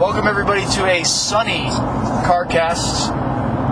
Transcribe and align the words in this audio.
Welcome 0.00 0.26
everybody 0.26 0.62
to 0.62 0.86
a 0.86 1.04
sunny 1.04 1.68
CarCast. 2.24 3.12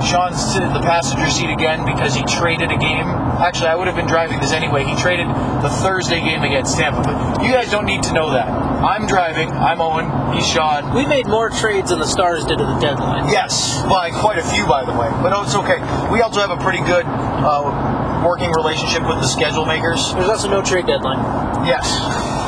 Sean's 0.05 0.57
in 0.57 0.75
the 0.75 0.83
passenger 0.85 1.25
seat 1.31 1.49
again 1.49 1.87
because 1.87 2.15
he 2.15 2.23
traded 2.25 2.71
a 2.71 2.77
game. 2.77 3.07
Actually, 3.41 3.69
I 3.69 3.75
would 3.75 3.87
have 3.87 3.97
been 3.97 4.07
driving 4.07 4.39
this 4.39 4.53
anyway. 4.53 4.85
He 4.85 4.95
traded 4.95 5.27
the 5.27 5.71
Thursday 5.81 6.21
game 6.21 6.43
against 6.43 6.77
Tampa, 6.77 7.01
but 7.01 7.43
you 7.43 7.51
guys 7.51 7.71
don't 7.71 7.87
need 7.87 8.03
to 8.03 8.13
know 8.13 8.31
that. 8.33 8.47
I'm 8.47 9.07
driving. 9.07 9.51
I'm 9.53 9.81
Owen. 9.81 10.37
He's 10.37 10.47
Sean. 10.47 10.95
We 10.95 11.07
made 11.07 11.27
more 11.27 11.49
trades 11.49 11.89
than 11.89 11.99
the 11.99 12.07
Stars 12.07 12.45
did 12.45 12.61
at 12.61 12.75
the 12.75 12.79
deadline. 12.79 13.33
Yes, 13.33 13.83
by 13.85 14.11
quite 14.11 14.37
a 14.37 14.45
few, 14.45 14.67
by 14.67 14.85
the 14.85 14.93
way. 14.93 15.09
But 15.25 15.33
oh, 15.33 15.45
it's 15.45 15.55
okay. 15.55 15.81
We 16.13 16.21
also 16.21 16.43
have 16.43 16.51
a 16.51 16.63
pretty 16.63 16.85
good 16.85 17.07
uh, 17.09 18.23
working 18.23 18.53
relationship 18.53 19.01
with 19.09 19.17
the 19.23 19.27
schedule 19.27 19.65
makers. 19.65 20.13
There's 20.13 20.29
also 20.29 20.51
no 20.51 20.61
trade 20.61 20.85
deadline. 20.85 21.65
Yes, 21.65 21.89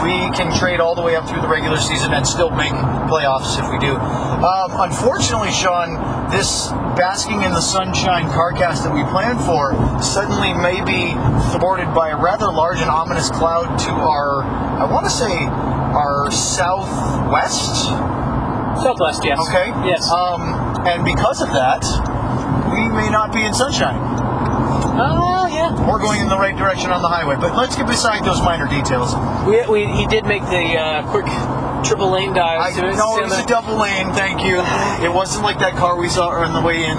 we 0.03 0.30
can 0.37 0.57
trade 0.59 0.80
all 0.80 0.95
the 0.95 1.03
way 1.03 1.16
up 1.16 1.29
through 1.29 1.41
the 1.41 1.48
regular 1.48 1.77
season 1.77 2.12
and 2.12 2.27
still 2.27 2.51
make 2.51 2.73
playoffs 3.11 3.59
if 3.59 3.71
we 3.71 3.79
do. 3.79 3.96
Um, 3.96 4.73
unfortunately, 4.80 5.52
Sean, 5.52 6.30
this 6.30 6.69
basking 6.97 7.43
in 7.43 7.52
the 7.52 7.61
sunshine 7.61 8.27
carcast 8.27 8.84
that 8.84 8.93
we 8.93 9.02
planned 9.10 9.41
for 9.41 9.73
suddenly 10.02 10.52
may 10.55 10.80
be 10.84 11.12
thwarted 11.59 11.93
by 11.95 12.10
a 12.10 12.16
rather 12.16 12.51
large 12.51 12.80
and 12.80 12.91
ominous 12.91 13.30
cloud 13.30 13.79
to 13.79 13.91
our, 13.91 14.43
I 14.43 14.91
want 14.91 15.05
to 15.05 15.10
say, 15.10 15.47
our 15.47 16.30
southwest. 16.30 17.85
Southwest, 18.82 19.23
yes. 19.24 19.38
Okay. 19.48 19.69
Yes. 19.85 20.09
Um, 20.10 20.87
and 20.87 21.05
because 21.05 21.43
of 21.43 21.48
that, 21.52 21.85
we 22.73 22.88
may 22.88 23.10
not 23.10 23.32
be 23.32 23.45
in 23.45 23.52
sunshine. 23.52 23.98
Yeah. 24.96 25.49
We're 25.70 25.98
going 26.01 26.20
in 26.20 26.29
the 26.29 26.38
right 26.38 26.56
direction 26.56 26.91
on 26.91 27.02
the 27.02 27.09
highway, 27.09 27.37
but 27.37 27.55
let's 27.56 27.77
get 27.77 27.87
beside 27.87 28.24
those 28.24 28.42
minor 28.42 28.66
details. 28.66 29.15
We, 29.47 29.62
we, 29.70 29.87
he 29.87 30.06
did 30.06 30.27
make 30.27 30.43
the 30.51 30.74
uh, 30.77 31.06
quick 31.10 31.27
triple 31.87 32.10
lane 32.10 32.34
dive. 32.34 32.60
I 32.60 32.73
to 32.74 32.96
know 32.96 33.19
it 33.19 33.24
was 33.24 33.38
a 33.38 33.46
double 33.46 33.77
lane, 33.79 34.12
thank 34.12 34.43
you. 34.45 34.60
It 35.05 35.12
wasn't 35.12 35.45
like 35.45 35.59
that 35.60 35.77
car 35.77 35.96
we 35.96 36.09
saw 36.09 36.30
on 36.30 36.52
the 36.52 36.60
way 36.60 36.84
in 36.84 36.96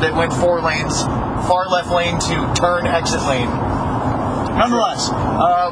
that 0.00 0.14
went 0.14 0.32
four 0.32 0.60
lanes, 0.60 1.02
far 1.46 1.68
left 1.68 1.90
lane 1.90 2.18
to 2.18 2.36
turn 2.56 2.86
exit 2.86 3.22
lane. 3.28 3.48
Nonetheless, 4.56 5.10
uh, 5.10 5.70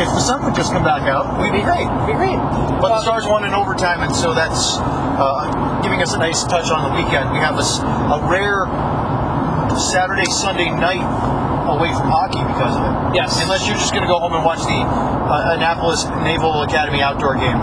if 0.00 0.08
the 0.08 0.20
sun 0.20 0.44
would 0.44 0.54
just 0.54 0.72
come 0.72 0.84
back 0.84 1.02
out, 1.02 1.40
we'd 1.40 1.52
be 1.52 1.62
great. 1.62 1.86
Be 2.06 2.16
great. 2.16 2.36
But 2.80 2.88
the 2.88 3.02
Stars 3.02 3.24
won 3.26 3.44
in 3.44 3.52
overtime, 3.52 4.02
and 4.02 4.14
so 4.14 4.34
that's 4.34 4.76
uh, 4.80 5.80
giving 5.82 6.02
us 6.02 6.14
a 6.14 6.18
nice 6.18 6.44
touch 6.44 6.70
on 6.70 6.82
the 6.88 6.92
weekend. 6.96 7.32
We 7.32 7.38
have 7.38 7.60
a 7.60 8.18
rare 8.28 8.64
Saturday, 9.76 10.24
Sunday 10.24 10.70
night 10.70 11.04
away 11.68 11.90
from 11.94 12.08
hockey 12.08 12.42
because 12.42 12.74
of 12.76 12.82
it. 12.84 13.16
Yes. 13.16 13.40
Unless 13.42 13.66
you're 13.66 13.76
just 13.76 13.92
going 13.92 14.02
to 14.04 14.10
go 14.10 14.18
home 14.18 14.34
and 14.34 14.44
watch 14.44 14.60
the 14.64 14.80
uh, 14.82 15.54
Annapolis 15.56 16.04
Naval 16.24 16.62
Academy 16.62 17.02
outdoor 17.02 17.36
game. 17.36 17.56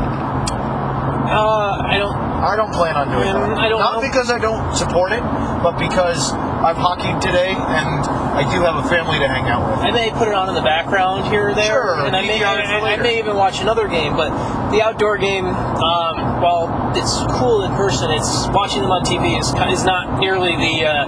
Uh, 1.24 1.80
I 1.80 1.98
don't. 1.98 2.14
I 2.44 2.58
don't 2.58 2.74
plan 2.74 2.98
on 3.00 3.08
doing 3.08 3.24
that. 3.32 3.56
I 3.58 3.70
don't 3.70 3.80
Not 3.80 3.96
know. 3.96 4.02
because 4.04 4.30
I 4.30 4.38
don't 4.38 4.76
support 4.76 5.14
it, 5.14 5.24
but 5.64 5.80
because 5.80 6.34
I've 6.60 6.76
hockeyed 6.76 7.22
today 7.24 7.56
and 7.56 8.04
I 8.36 8.44
do 8.52 8.60
have 8.68 8.84
a 8.84 8.88
family 8.92 9.18
to 9.20 9.28
hang 9.32 9.48
out 9.48 9.64
with. 9.64 9.80
I 9.80 9.92
may 9.92 10.12
put 10.12 10.28
it 10.28 10.34
on 10.36 10.50
in 10.50 10.56
the 10.56 10.62
background 10.62 11.32
here 11.32 11.50
or 11.50 11.56
there, 11.56 11.72
Sure, 11.72 12.04
and 12.06 12.14
I 12.14 12.22
may, 12.22 12.40
DVR 12.40 12.60
it 12.60 12.68
for 12.68 12.84
I, 12.84 12.94
I 12.94 12.98
may 12.98 13.18
even 13.20 13.38
watch 13.38 13.62
another 13.62 13.88
game. 13.88 14.18
But 14.20 14.36
the 14.72 14.84
outdoor 14.84 15.18
game, 15.18 15.46
um, 15.48 16.42
while 16.44 16.68
it's 17.00 17.16
cool 17.40 17.64
in 17.64 17.72
person, 17.80 18.12
it's 18.12 18.48
watching 18.52 18.82
them 18.84 18.92
on 18.92 19.06
TV 19.08 19.40
is 19.40 19.48
is 19.72 19.86
not 19.88 20.20
nearly 20.20 20.58
the 20.60 20.84
uh, 20.84 21.08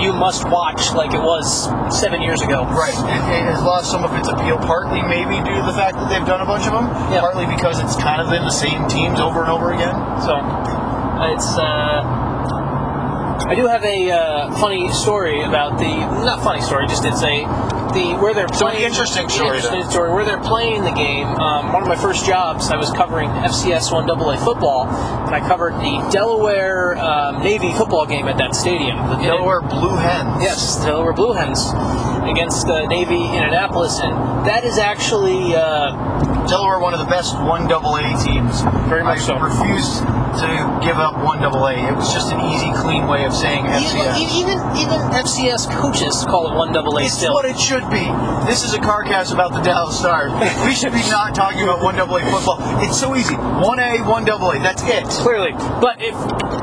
you 0.00 0.12
must 0.12 0.44
watch 0.48 0.92
like 0.92 1.12
it 1.12 1.20
was 1.20 1.68
seven 1.94 2.22
years 2.22 2.40
ago. 2.42 2.64
Right. 2.64 2.94
It, 2.94 3.22
it 3.40 3.44
has 3.52 3.62
lost 3.62 3.90
some 3.90 4.04
of 4.04 4.12
its 4.18 4.28
appeal, 4.28 4.58
partly 4.58 5.02
maybe 5.02 5.36
due 5.44 5.54
to 5.56 5.62
the 5.66 5.76
fact 5.76 5.96
that 5.96 6.08
they've 6.08 6.26
done 6.26 6.40
a 6.40 6.46
bunch 6.46 6.66
of 6.66 6.72
them, 6.72 6.86
Yeah. 7.12 7.20
partly 7.20 7.46
because 7.46 7.78
it's 7.80 7.96
kind 7.96 8.20
of 8.20 8.30
been 8.30 8.42
the 8.42 8.50
same 8.54 8.88
teams 8.88 9.20
over 9.20 9.40
and 9.42 9.50
over 9.50 9.72
again. 9.72 9.94
So 10.24 10.34
it's. 11.30 11.56
Uh, 11.56 12.28
I 13.40 13.54
do 13.54 13.66
have 13.66 13.82
a 13.82 14.10
uh, 14.12 14.54
funny 14.60 14.92
story 14.92 15.42
about 15.42 15.78
the 15.78 15.90
not 16.24 16.42
funny 16.42 16.60
story, 16.60 16.86
just 16.86 17.04
it's 17.04 17.22
a 17.24 17.42
the 17.92 18.14
where 18.20 18.34
they're 18.34 18.48
So 18.54 18.66
an 18.66 18.72
playing. 18.72 18.86
interesting 18.86 19.28
story, 19.28 19.56
Interesting 19.58 19.80
then. 19.80 19.90
story 19.90 20.12
where 20.12 20.24
they're 20.24 20.42
playing 20.42 20.84
the 20.84 20.92
game. 20.92 21.26
Um, 21.26 21.72
one 21.72 21.82
of 21.82 21.88
my 21.88 21.96
first 21.96 22.24
jobs, 22.26 22.70
I 22.70 22.76
was 22.76 22.90
covering 22.92 23.28
FCS 23.30 23.92
One 23.92 24.08
AA 24.10 24.36
football, 24.44 24.86
and 24.88 25.34
I 25.34 25.40
covered 25.46 25.74
the 25.74 26.08
Delaware 26.12 26.96
um, 26.98 27.42
Navy 27.42 27.72
football 27.72 28.06
game 28.06 28.28
at 28.28 28.36
that 28.38 28.54
stadium. 28.54 28.96
The 29.08 29.16
Delaware 29.16 29.60
Blue 29.60 29.96
Hens. 29.96 30.42
Yes, 30.42 30.76
the 30.76 30.86
Delaware 30.86 31.12
Blue 31.12 31.32
Hens 31.32 31.60
against 32.28 32.66
the 32.66 32.86
Navy 32.86 33.24
in 33.24 33.42
Annapolis, 33.42 33.98
and 34.00 34.12
that 34.46 34.64
is 34.64 34.78
actually. 34.78 35.54
Uh, 35.54 36.18
Delaware, 36.48 36.80
one 36.80 36.94
of 36.94 36.98
the 37.00 37.06
best 37.06 37.34
one 37.38 37.70
AA 37.70 38.16
teams. 38.24 38.62
Very 38.88 39.04
much 39.04 39.18
I 39.18 39.22
so. 39.22 39.38
refused 39.38 40.02
to 40.38 40.80
give 40.84 40.96
up 40.98 41.16
one 41.24 41.40
double 41.40 41.66
A. 41.66 41.74
It 41.74 41.94
was 41.94 42.12
just 42.12 42.32
an 42.32 42.40
easy, 42.40 42.70
clean 42.74 43.06
way 43.06 43.24
of 43.24 43.34
saying 43.34 43.64
FCS. 43.64 44.18
Even, 44.18 44.56
even 44.56 44.58
even 44.76 44.98
FCS 45.14 45.70
coaches 45.74 46.24
call 46.28 46.50
it 46.52 46.56
one 46.56 46.72
double 46.72 46.98
A 46.98 47.04
It's 47.04 47.16
still. 47.18 47.34
what 47.34 47.44
it 47.44 47.58
should 47.58 47.88
be. 47.90 48.06
This 48.46 48.64
is 48.64 48.74
a 48.74 48.80
car 48.80 49.04
cast 49.04 49.32
about 49.32 49.52
the 49.52 49.60
Dallas 49.60 49.98
Stars. 49.98 50.32
We 50.64 50.74
should 50.74 50.92
be 50.92 51.02
not 51.10 51.34
talking 51.34 51.62
about 51.62 51.82
one 51.82 51.96
double 51.96 52.16
A 52.16 52.20
football. 52.30 52.58
It's 52.82 52.98
so 52.98 53.14
easy. 53.16 53.34
One 53.34 53.78
A, 53.78 53.98
one 54.02 54.28
AA. 54.28 54.62
That's 54.62 54.82
it. 54.84 55.04
Clearly, 55.22 55.52
but 55.80 56.00
if 56.00 56.14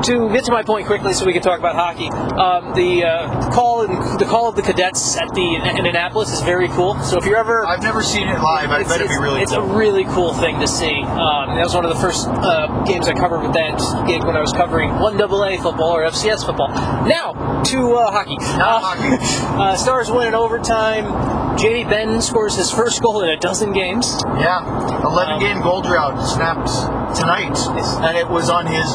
to 0.06 0.30
get 0.32 0.44
to 0.44 0.52
my 0.52 0.62
point 0.62 0.86
quickly, 0.86 1.12
so 1.12 1.26
we 1.26 1.32
can 1.32 1.42
talk 1.42 1.58
about 1.58 1.74
hockey, 1.74 2.08
um, 2.08 2.74
the 2.74 3.04
uh, 3.04 3.50
call 3.50 3.86
the 3.86 4.24
call 4.24 4.48
of 4.48 4.56
the 4.56 4.62
cadets 4.62 5.16
at 5.16 5.28
the 5.34 5.56
in 5.56 5.86
Annapolis 5.86 6.32
is 6.32 6.40
very 6.42 6.68
cool. 6.68 6.98
So 7.02 7.18
if 7.18 7.24
you're 7.24 7.36
ever 7.36 7.66
I've 7.66 7.82
never 7.82 8.02
seen 8.02 8.28
it 8.28 8.40
live. 8.40 8.70
I 8.70 8.82
bet 8.84 9.00
it'd 9.00 9.08
be 9.08 9.16
really 9.18 9.42
it's 9.42 9.52
cool. 9.52 9.70
a 9.70 9.76
really 9.76 10.04
cool 10.04 10.32
thing 10.34 10.58
to 10.60 10.68
see. 10.68 11.02
Um, 11.02 11.56
that 11.56 11.64
was 11.64 11.74
one 11.74 11.84
of 11.84 11.94
the 11.94 12.00
first 12.00 12.26
uh, 12.28 12.84
games 12.84 13.08
I 13.08 13.14
covered 13.14 13.42
with 13.42 13.52
that 13.58 14.06
gig 14.06 14.22
when 14.24 14.36
I 14.36 14.40
was 14.40 14.52
covering 14.52 14.90
one 14.98 15.20
AA 15.20 15.58
football 15.60 15.92
or 15.98 16.02
FCS 16.06 16.46
football. 16.46 16.68
Now 17.06 17.62
to 17.64 17.78
uh, 17.94 18.10
hockey. 18.10 18.36
Now 18.56 18.78
Uh, 18.78 18.80
hockey. 18.80 19.16
uh, 19.60 19.76
Stars 19.76 20.10
win 20.10 20.28
in 20.28 20.34
overtime. 20.34 21.58
Jamie 21.58 21.84
Benn 21.84 22.22
scores 22.22 22.54
his 22.54 22.70
first 22.70 23.02
goal 23.02 23.22
in 23.22 23.30
a 23.30 23.36
dozen 23.36 23.72
games. 23.72 24.22
Yeah, 24.38 24.62
11 25.04 25.34
Um, 25.34 25.40
game 25.40 25.60
goal 25.60 25.82
drought 25.82 26.22
snapped 26.22 26.70
tonight, 27.18 27.58
and 28.06 28.16
it 28.16 28.28
was 28.28 28.48
on 28.48 28.66
his 28.66 28.86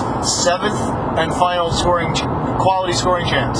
seventh 0.43 0.79
and 1.19 1.33
final 1.35 1.71
scoring 1.71 2.13
quality 2.63 2.93
scoring 2.93 3.25
chance. 3.27 3.59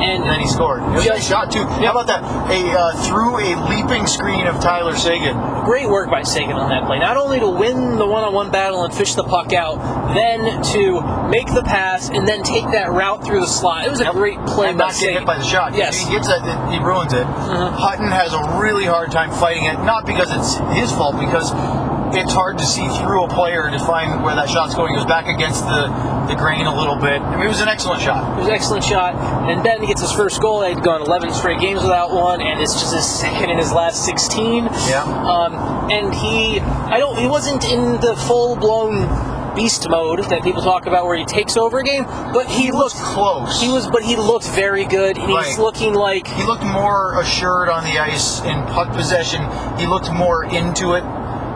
And 0.00 0.22
And 0.22 0.30
then 0.30 0.40
he 0.40 0.46
scored. 0.46 0.82
It 0.82 0.88
was 0.90 1.04
a 1.04 1.08
Just- 1.08 1.18
nice 1.20 1.28
shot 1.28 1.52
too. 1.52 1.64
How 1.64 1.90
about 1.92 2.06
that? 2.08 2.22
A 2.50 2.78
uh, 2.78 2.92
through 3.08 3.38
a 3.38 3.56
leaping 3.68 4.06
screen 4.06 4.46
of 4.46 4.60
Tyler 4.60 4.96
Seguin. 4.96 5.36
great 5.64 5.88
work 5.88 6.10
by 6.10 6.22
Seguin 6.22 6.56
on 6.56 6.70
that 6.70 6.86
play. 6.86 6.98
Not 6.98 7.16
only 7.16 7.38
to 7.40 7.48
win 7.48 7.96
the 7.98 8.06
one-on-one 8.06 8.50
battle 8.50 8.82
and 8.84 8.92
fish 8.94 9.14
the 9.14 9.22
puck 9.24 9.52
out, 9.52 9.76
then 10.14 10.62
to 10.72 11.00
make 11.28 11.46
the 11.52 11.62
pass 11.62 12.08
and 12.08 12.26
then 12.26 12.42
take 12.42 12.64
that 12.72 12.90
route 12.90 13.24
through 13.24 13.40
the 13.40 13.46
slot. 13.46 13.84
It 13.86 13.90
was 13.90 14.00
a 14.00 14.10
great 14.10 14.38
play 14.46 14.70
and 14.70 14.78
by 14.78 14.86
not 14.86 14.98
get 14.98 15.12
hit 15.12 15.26
by 15.26 15.36
the 15.38 15.44
shot. 15.44 15.74
Yes. 15.76 15.98
He 15.98 16.10
gets 16.12 16.26
that, 16.28 16.42
he 16.72 16.78
ruins 16.78 17.12
it. 17.12 17.24
Hutton 17.24 18.08
has 18.10 18.32
a 18.32 18.58
really 18.60 18.84
hard 18.86 19.12
time 19.12 19.30
fighting 19.30 19.64
it, 19.64 19.78
not 19.84 20.06
because 20.06 20.30
it's 20.34 20.54
his 20.78 20.90
fault, 20.92 21.18
because 21.20 21.52
it's 22.14 22.32
hard 22.32 22.58
to 22.58 22.66
see 22.66 22.86
through 22.98 23.24
a 23.24 23.28
player 23.28 23.70
to 23.70 23.78
find 23.78 24.22
where 24.22 24.34
that 24.34 24.48
shot's 24.48 24.74
going. 24.74 24.94
It 24.94 24.98
goes 24.98 25.06
back 25.06 25.26
against 25.26 25.64
the, 25.64 25.88
the 26.28 26.34
grain 26.34 26.66
a 26.66 26.74
little 26.74 26.96
bit. 26.96 27.20
I 27.22 27.36
mean, 27.36 27.46
it 27.46 27.48
was 27.48 27.60
an 27.60 27.68
excellent 27.68 28.02
shot. 28.02 28.36
It 28.36 28.40
was 28.40 28.48
an 28.48 28.54
excellent 28.54 28.84
shot, 28.84 29.14
and 29.48 29.64
then 29.64 29.80
he 29.80 29.86
gets 29.86 30.00
his 30.00 30.12
first 30.12 30.40
goal. 30.40 30.60
They'd 30.60 30.82
gone 30.82 31.02
11 31.02 31.32
straight 31.32 31.60
games 31.60 31.82
without 31.82 32.10
one, 32.10 32.40
and 32.40 32.60
it's 32.60 32.74
just 32.74 32.94
his 32.94 33.06
second 33.06 33.50
in 33.50 33.58
his 33.58 33.72
last 33.72 34.04
16. 34.04 34.64
Yeah. 34.64 35.02
Um, 35.02 35.54
and 35.90 36.14
he, 36.14 36.60
I 36.60 36.98
don't, 36.98 37.18
he 37.18 37.26
wasn't 37.26 37.64
in 37.64 38.00
the 38.00 38.16
full-blown 38.16 39.30
beast 39.54 39.88
mode 39.88 40.20
that 40.30 40.42
people 40.42 40.62
talk 40.62 40.86
about, 40.86 41.04
where 41.06 41.16
he 41.16 41.24
takes 41.24 41.56
over 41.56 41.78
a 41.78 41.84
game, 41.84 42.04
but 42.32 42.46
he, 42.46 42.70
was 42.70 42.94
looked 42.94 43.04
close. 43.04 43.60
He 43.60 43.68
was, 43.68 43.86
but 43.88 44.02
he 44.02 44.16
looked 44.16 44.48
very 44.48 44.84
good, 44.84 45.18
and 45.18 45.30
he's 45.30 45.58
looking 45.58 45.94
like 45.94 46.26
He 46.26 46.44
looked 46.44 46.64
more 46.64 47.20
assured 47.20 47.68
on 47.68 47.84
the 47.84 47.98
ice 47.98 48.40
in 48.42 48.62
puck 48.66 48.92
possession. 48.92 49.42
He 49.78 49.86
looked 49.86 50.12
more 50.12 50.44
into 50.44 50.94
it. 50.94 51.04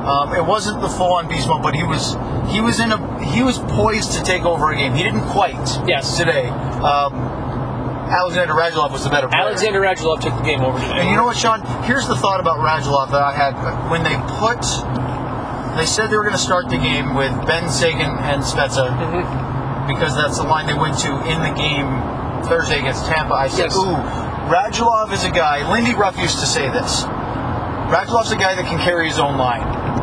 Um, 0.04 0.34
it 0.34 0.44
wasn't 0.44 0.80
the 0.82 0.88
full-on 0.88 1.28
beast 1.28 1.48
mode, 1.48 1.62
but 1.62 1.74
he 1.74 1.82
was 1.82 2.16
he 2.52 2.60
was 2.60 2.78
in 2.78 2.92
a 2.92 3.24
he 3.24 3.42
was 3.42 3.58
poised 3.58 4.12
to 4.12 4.22
take 4.22 4.42
over 4.44 4.70
a 4.70 4.76
game. 4.76 4.92
He 4.94 5.02
didn't 5.02 5.24
quite. 5.32 5.56
Yes. 5.88 6.16
Today, 6.18 6.46
um, 6.48 7.14
Alexander 8.12 8.52
Radulov 8.52 8.92
was 8.92 9.02
the 9.04 9.10
better 9.10 9.28
player. 9.28 9.40
Alexander 9.42 9.80
Radulov 9.80 10.20
took 10.20 10.36
the 10.36 10.42
game 10.44 10.60
over 10.60 10.78
today. 10.78 11.00
And 11.00 11.08
you 11.08 11.16
know 11.16 11.24
what, 11.24 11.36
Sean? 11.38 11.62
Here's 11.84 12.06
the 12.06 12.16
thought 12.16 12.38
about 12.38 12.58
Radulov 12.58 13.10
that 13.12 13.22
I 13.22 13.32
had 13.32 13.54
when 13.90 14.02
they 14.04 14.14
put. 14.38 14.60
They 15.78 15.86
said 15.86 16.10
they 16.10 16.16
were 16.16 16.22
going 16.22 16.36
to 16.36 16.38
start 16.38 16.68
the 16.68 16.76
game 16.76 17.14
with 17.14 17.32
Benn 17.46 17.68
Seguin 17.70 18.02
and 18.22 18.42
Spezza 18.44 18.92
because 19.88 20.14
that's 20.14 20.36
the 20.38 20.44
line 20.44 20.66
they 20.66 20.74
went 20.74 20.98
to 21.00 21.10
in 21.26 21.40
the 21.42 21.50
game 21.56 21.88
Thursday 22.44 22.78
against 22.78 23.06
Tampa. 23.06 23.34
I 23.34 23.48
said, 23.48 23.72
Yes. 23.72 23.76
"Ooh, 23.76 23.96
Radulov 24.52 25.12
is 25.12 25.24
a 25.24 25.30
guy." 25.30 25.64
Lindy 25.72 25.94
Ruff 25.94 26.18
used 26.18 26.38
to 26.40 26.46
say 26.46 26.68
this. 26.70 27.04
Radulov's 27.88 28.32
a 28.32 28.36
guy 28.36 28.54
that 28.54 28.64
can 28.66 28.78
carry 28.78 29.08
his 29.08 29.18
own 29.18 29.36
line 29.36 29.60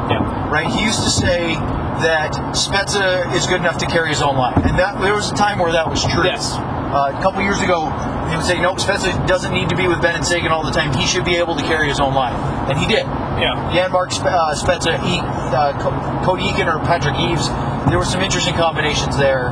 Yeah. 0.10 0.50
right? 0.50 0.68
He 0.68 0.84
used 0.84 1.04
to 1.04 1.10
say 1.10 1.56
that 2.02 2.32
Spezza 2.56 3.34
is 3.36 3.46
good 3.48 3.60
enough 3.60 3.78
to 3.80 3.86
carry 3.86 4.10
his 4.10 4.22
own 4.22 4.36
line, 4.38 4.62
and 4.64 4.78
that 4.80 5.00
there 5.02 5.14
was 5.14 5.32
a 5.32 5.36
time 5.36 5.60
where 5.60 5.72
that 5.72 5.90
was 5.90 6.04
true. 6.06 6.24
Yes. 6.26 6.56
Uh, 6.56 7.14
a 7.16 7.22
couple 7.22 7.42
years 7.42 7.62
ago, 7.62 7.88
he 8.30 8.36
would 8.36 8.46
say, 8.46 8.60
"Nope, 8.60 8.78
Spezza 8.80 9.12
doesn't 9.28 9.54
need 9.54 9.70
to 9.70 9.76
be 9.78 9.88
with 9.88 10.02
Benn 10.02 10.16
and 10.16 10.26
Seguin 10.26 10.52
all 10.52 10.64
the 10.64 10.72
time. 10.72 10.92
He 10.94 11.06
should 11.06 11.24
be 11.24 11.36
able 11.38 11.56
to 11.56 11.64
carry 11.64 11.88
his 11.88 12.00
own 12.00 12.14
line," 12.14 12.36
and 12.70 12.78
he 12.78 12.86
did. 12.88 13.06
Yeah. 13.40 13.56
Janmark 13.72 14.12
uh, 14.26 14.54
Spezza, 14.56 15.00
e- 15.08 15.22
uh, 15.24 15.74
Co- 15.80 16.26
Cody 16.26 16.44
Eakin, 16.44 16.68
or 16.68 16.80
Patrick 16.86 17.16
Eaves, 17.18 17.48
there 17.90 17.98
were 17.98 18.06
some 18.06 18.22
interesting 18.22 18.56
combinations 18.56 19.16
there. 19.18 19.48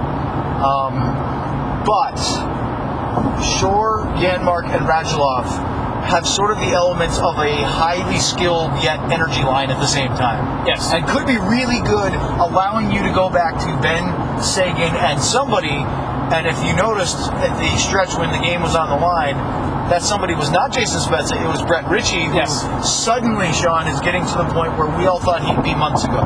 Um, 0.60 1.00
but 1.86 2.20
Shore, 3.42 4.04
Janmark, 4.20 4.66
and 4.76 4.86
Radulov 4.86 5.46
have 6.10 6.26
sort 6.28 6.52
of 6.52 6.58
the 6.58 6.74
elements 6.74 7.18
of 7.20 7.38
a 7.38 7.54
highly 7.64 8.18
skilled 8.20 8.72
yet 8.84 9.00
energy 9.12 9.44
line 9.44 9.70
at 9.70 9.80
the 9.80 9.88
same 9.88 10.10
time. 10.18 10.66
Yes. 10.66 10.92
And 10.92 11.06
could 11.08 11.28
be 11.28 11.38
really 11.38 11.80
good, 11.86 12.14
allowing 12.42 12.92
you 12.92 13.04
to 13.04 13.14
go 13.14 13.30
back 13.30 13.58
to 13.60 13.70
Benn 13.82 14.42
Seguin 14.42 14.96
and 14.96 15.22
somebody. 15.22 15.86
And 16.34 16.46
if 16.46 16.58
you 16.66 16.76
noticed 16.76 17.18
at 17.42 17.54
the 17.58 17.78
stretch 17.78 18.18
when 18.18 18.32
the 18.32 18.40
game 18.40 18.62
was 18.62 18.76
on 18.76 18.90
the 18.90 18.98
line, 18.98 19.38
that 19.90 20.02
somebody 20.04 20.36
was 20.36 20.52
not 20.52 20.72
Jason 20.72 21.02
Spezza, 21.02 21.34
it 21.34 21.48
was 21.48 21.64
Brett 21.64 21.90
Ritchie, 21.90 22.30
Yes. 22.34 22.62
suddenly, 22.86 23.52
Sean, 23.54 23.88
is 23.88 24.00
getting 24.02 24.26
to 24.26 24.38
the 24.38 24.46
point 24.54 24.78
where 24.78 24.86
we 24.98 25.08
all 25.08 25.20
thought 25.20 25.42
he'd 25.42 25.64
be 25.64 25.74
months 25.74 26.04
ago. 26.04 26.22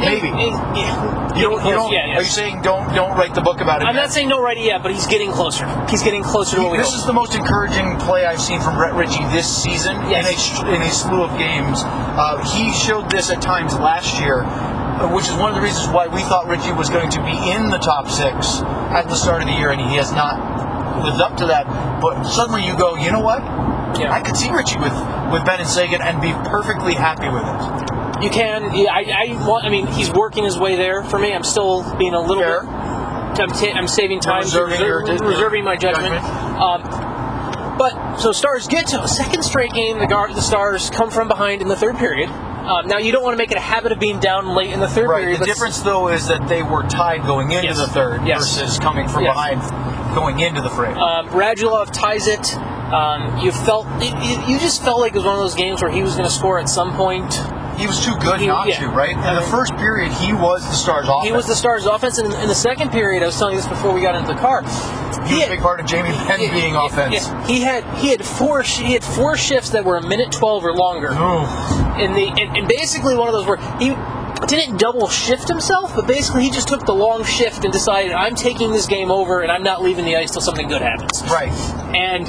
Maybe. 0.00 0.28
It- 0.28 0.54
it- 0.74 1.27
You 1.38 1.44
don't, 1.50 1.64
you 1.64 1.72
don't, 1.72 1.92
yeah, 1.92 2.16
Are 2.18 2.22
you 2.22 2.28
saying 2.28 2.62
don't 2.62 2.92
don't 2.94 3.16
write 3.16 3.34
the 3.34 3.40
book 3.40 3.60
about 3.60 3.80
it? 3.80 3.86
I'm 3.86 3.94
yet? 3.94 4.02
not 4.02 4.10
saying 4.10 4.28
don't 4.28 4.42
write 4.42 4.58
it 4.58 4.64
yet, 4.64 4.82
but 4.82 4.90
he's 4.92 5.06
getting 5.06 5.30
closer. 5.30 5.66
He's 5.88 6.02
getting 6.02 6.22
closer 6.22 6.56
to 6.56 6.62
what 6.62 6.72
we 6.72 6.78
This 6.78 6.90
hope. 6.90 6.98
is 6.98 7.06
the 7.06 7.12
most 7.12 7.34
encouraging 7.34 7.96
play 7.98 8.26
I've 8.26 8.40
seen 8.40 8.60
from 8.60 8.74
Brett 8.74 8.94
Ritchie 8.94 9.24
this 9.30 9.46
season 9.46 9.94
Yes. 10.10 10.26
in, 10.60 10.66
a, 10.66 10.74
in 10.74 10.82
a 10.82 10.90
slew 10.90 11.22
of 11.22 11.30
games. 11.38 11.82
Uh, 11.84 12.42
he 12.56 12.72
showed 12.72 13.08
this 13.10 13.30
at 13.30 13.40
times 13.40 13.74
last 13.78 14.20
year, 14.20 14.42
uh, 14.42 15.14
which 15.14 15.26
is 15.28 15.34
one 15.34 15.50
of 15.50 15.54
the 15.54 15.62
reasons 15.62 15.88
why 15.94 16.08
we 16.08 16.22
thought 16.22 16.48
Ritchie 16.48 16.72
was 16.72 16.90
going 16.90 17.10
to 17.10 17.22
be 17.22 17.36
in 17.50 17.70
the 17.70 17.78
top 17.78 18.08
six 18.10 18.60
at 18.90 19.06
the 19.08 19.14
start 19.14 19.42
of 19.42 19.46
the 19.48 19.54
year, 19.54 19.70
and 19.70 19.80
he 19.80 19.94
has 19.96 20.10
not 20.12 20.36
lived 21.04 21.20
up 21.20 21.36
to 21.38 21.46
that. 21.46 21.66
But 22.02 22.24
suddenly 22.24 22.66
you 22.66 22.76
go, 22.76 22.96
you 22.96 23.12
know 23.12 23.20
what? 23.20 23.40
Yeah. 23.98 24.10
I 24.12 24.20
could 24.20 24.36
see 24.36 24.50
Ritchie 24.50 24.78
with, 24.78 24.92
with 25.32 25.44
Benn 25.46 25.60
and 25.60 25.68
Seguin 25.68 26.02
and 26.02 26.20
be 26.20 26.32
perfectly 26.50 26.94
happy 26.94 27.28
with 27.30 27.42
it. 27.46 27.97
You 28.22 28.30
can. 28.30 28.74
Yeah, 28.74 28.90
I, 28.92 29.28
I 29.28 29.46
want. 29.46 29.64
I 29.64 29.68
mean, 29.70 29.86
he's 29.86 30.10
working 30.10 30.44
his 30.44 30.58
way 30.58 30.76
there 30.76 31.02
for 31.04 31.18
me. 31.18 31.32
I'm 31.32 31.44
still 31.44 31.82
being 31.98 32.14
a 32.14 32.20
little 32.20 32.42
Fair. 32.42 32.62
bit. 32.62 32.70
I'm, 33.40 33.50
ta- 33.50 33.72
I'm 33.74 33.86
saving 33.86 34.20
time, 34.20 34.42
reserving 34.42 34.80
your- 34.80 35.02
reser- 35.04 35.20
reserving 35.20 35.64
my 35.64 35.76
judgment. 35.76 36.14
judgment. 36.14 36.58
Um, 36.60 37.76
but 37.78 38.16
so 38.16 38.32
Stars 38.32 38.66
get 38.66 38.88
to 38.88 39.02
a 39.02 39.06
second 39.08 39.42
straight 39.44 39.72
game. 39.72 39.98
The 40.00 40.06
guard, 40.08 40.34
the 40.34 40.40
Stars 40.42 40.90
come 40.90 41.10
from 41.10 41.28
behind 41.28 41.62
in 41.62 41.68
the 41.68 41.76
third 41.76 41.96
period. 41.96 42.28
Um, 42.28 42.88
now 42.88 42.98
you 42.98 43.12
don't 43.12 43.22
want 43.22 43.34
to 43.34 43.38
make 43.38 43.52
it 43.52 43.56
a 43.56 43.60
habit 43.60 43.92
of 43.92 44.00
being 44.00 44.18
down 44.18 44.54
late 44.56 44.70
in 44.72 44.80
the 44.80 44.88
third 44.88 45.08
Right. 45.08 45.20
period. 45.22 45.40
The 45.40 45.46
difference, 45.46 45.80
though, 45.80 46.08
is 46.08 46.26
that 46.26 46.48
they 46.48 46.62
were 46.64 46.82
tied 46.82 47.24
going 47.24 47.52
into 47.52 47.68
Yes. 47.68 47.78
the 47.78 47.86
third 47.86 48.26
Yes. 48.26 48.40
versus 48.58 48.78
coming 48.80 49.06
from 49.08 49.22
Yes. 49.24 49.34
behind 49.34 50.14
going 50.16 50.40
into 50.40 50.60
the 50.60 50.68
fray. 50.70 50.92
Um, 50.92 51.28
Radulov 51.28 51.92
ties 51.92 52.26
it. 52.26 52.56
Um, 52.58 53.38
you 53.38 53.52
felt 53.52 53.86
it, 54.00 54.12
it- 54.16 54.48
you 54.48 54.58
just 54.58 54.82
felt 54.82 54.98
like 55.00 55.12
it 55.14 55.18
was 55.18 55.24
one 55.24 55.34
of 55.34 55.40
those 55.40 55.54
games 55.54 55.80
where 55.80 55.90
he 55.90 56.02
was 56.02 56.12
going 56.16 56.24
to 56.28 56.34
score 56.34 56.58
at 56.58 56.68
some 56.68 56.94
point. 56.96 57.30
He 57.78 57.86
was 57.86 58.04
too 58.04 58.16
good 58.18 58.40
He- 58.40 58.46
not 58.46 58.66
yeah. 58.68 58.80
to, 58.80 58.88
right? 58.88 59.10
In 59.16 59.34
the 59.34 59.48
first 59.50 59.72
period, 59.76 60.10
he 60.12 60.32
was 60.32 60.62
the 60.66 60.74
Stars' 60.74 61.06
offense. 61.08 61.26
He 61.26 61.32
was 61.32 61.46
the 61.46 61.54
Stars' 61.54 61.86
offense, 61.86 62.18
and 62.18 62.32
in, 62.32 62.40
in 62.40 62.48
the 62.48 62.54
second 62.54 62.90
period, 62.90 63.22
I 63.22 63.26
was 63.26 63.38
telling 63.38 63.54
you 63.54 63.60
this 63.60 63.68
before 63.68 63.92
we 63.92 64.02
got 64.02 64.14
into 64.14 64.32
the 64.34 64.40
car. 64.40 64.62
He 65.26 65.34
was 65.34 65.44
a 65.44 65.48
big 65.48 65.60
part 65.60 65.80
of 65.80 65.86
Jamie 65.86 66.10
Benn 66.26 66.40
Yeah, 66.40 66.52
being 66.52 66.74
offense. 66.74 67.26
He 67.48 67.60
had 67.60 67.84
he 67.98 68.08
had 68.08 68.24
four 68.24 68.62
he 68.62 68.92
had 68.92 69.04
four 69.04 69.36
shifts 69.36 69.70
that 69.70 69.84
were 69.84 69.96
a 69.96 70.06
minute 70.06 70.32
twelve 70.32 70.64
or 70.64 70.72
longer. 70.74 71.08
Ooh. 71.12 71.44
And 72.02 72.16
the 72.16 72.28
and, 72.40 72.56
and 72.56 72.68
basically 72.68 73.14
one 73.16 73.28
of 73.28 73.34
those 73.34 73.46
where 73.46 73.58
he 73.78 73.94
didn't 74.46 74.78
double 74.78 75.08
shift 75.08 75.48
himself, 75.48 75.94
but 75.94 76.06
basically 76.06 76.42
he 76.42 76.50
just 76.50 76.68
took 76.68 76.86
the 76.86 76.94
long 76.94 77.24
shift 77.24 77.64
and 77.64 77.72
decided 77.72 78.12
I'm 78.12 78.34
taking 78.34 78.70
this 78.70 78.86
game 78.86 79.10
over 79.10 79.40
and 79.40 79.50
I'm 79.50 79.62
not 79.62 79.82
leaving 79.82 80.04
the 80.04 80.16
ice 80.16 80.30
till 80.30 80.40
something 80.40 80.68
good 80.68 80.80
happens. 80.80 81.22
Right. 81.24 81.50
And 81.94 82.26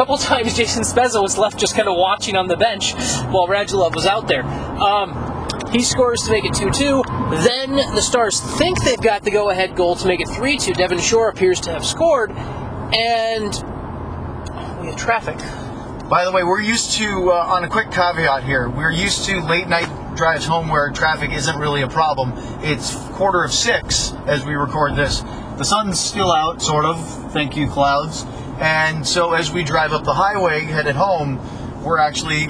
couple 0.00 0.16
times 0.32 0.56
Jason 0.56 0.82
Spezza 0.82 1.20
was 1.20 1.36
left 1.36 1.58
just 1.58 1.76
kind 1.76 1.86
of 1.86 1.94
watching 1.94 2.34
on 2.34 2.46
the 2.46 2.56
bench 2.56 2.94
while 3.32 3.46
Radulov 3.46 3.94
was 3.94 4.06
out 4.06 4.28
there. 4.28 4.44
Um, 4.44 5.12
he 5.72 5.82
scores 5.82 6.22
to 6.22 6.30
make 6.30 6.46
it 6.46 6.54
2 6.54 6.70
2. 6.70 7.02
Then 7.44 7.76
the 7.76 8.00
Stars 8.00 8.40
think 8.40 8.82
they've 8.82 9.00
got 9.00 9.24
the 9.24 9.30
go 9.30 9.50
ahead 9.50 9.76
goal 9.76 9.96
to 9.96 10.08
make 10.08 10.22
it 10.22 10.28
3 10.28 10.56
2. 10.56 10.72
Devin 10.72 11.00
Shore 11.00 11.28
appears 11.28 11.60
to 11.60 11.70
have 11.70 11.84
scored. 11.84 12.30
And 12.30 13.52
we 14.80 14.86
have 14.86 14.96
traffic. 14.96 15.36
By 16.08 16.24
the 16.24 16.32
way, 16.32 16.44
we're 16.44 16.62
used 16.62 16.92
to, 16.92 17.32
uh, 17.32 17.54
on 17.54 17.64
a 17.64 17.68
quick 17.68 17.90
caveat 17.90 18.42
here, 18.42 18.70
we're 18.70 18.90
used 18.90 19.26
to 19.26 19.38
late 19.42 19.68
night 19.68 20.16
drives 20.16 20.46
home 20.46 20.70
where 20.70 20.90
traffic 20.90 21.30
isn't 21.30 21.58
really 21.58 21.82
a 21.82 21.88
problem. 21.88 22.32
It's 22.62 22.94
quarter 23.10 23.44
of 23.44 23.52
six 23.52 24.14
as 24.26 24.46
we 24.46 24.54
record 24.54 24.96
this. 24.96 25.20
The 25.58 25.64
sun's 25.64 26.00
still 26.00 26.32
out, 26.32 26.62
sort 26.62 26.86
of. 26.86 27.32
Thank 27.32 27.54
you, 27.54 27.68
clouds. 27.68 28.24
And 28.60 29.06
so 29.06 29.32
as 29.32 29.50
we 29.50 29.64
drive 29.64 29.92
up 29.92 30.04
the 30.04 30.12
highway 30.14 30.60
headed 30.62 30.94
home, 30.96 31.38
we're 31.82 31.98
actually 31.98 32.48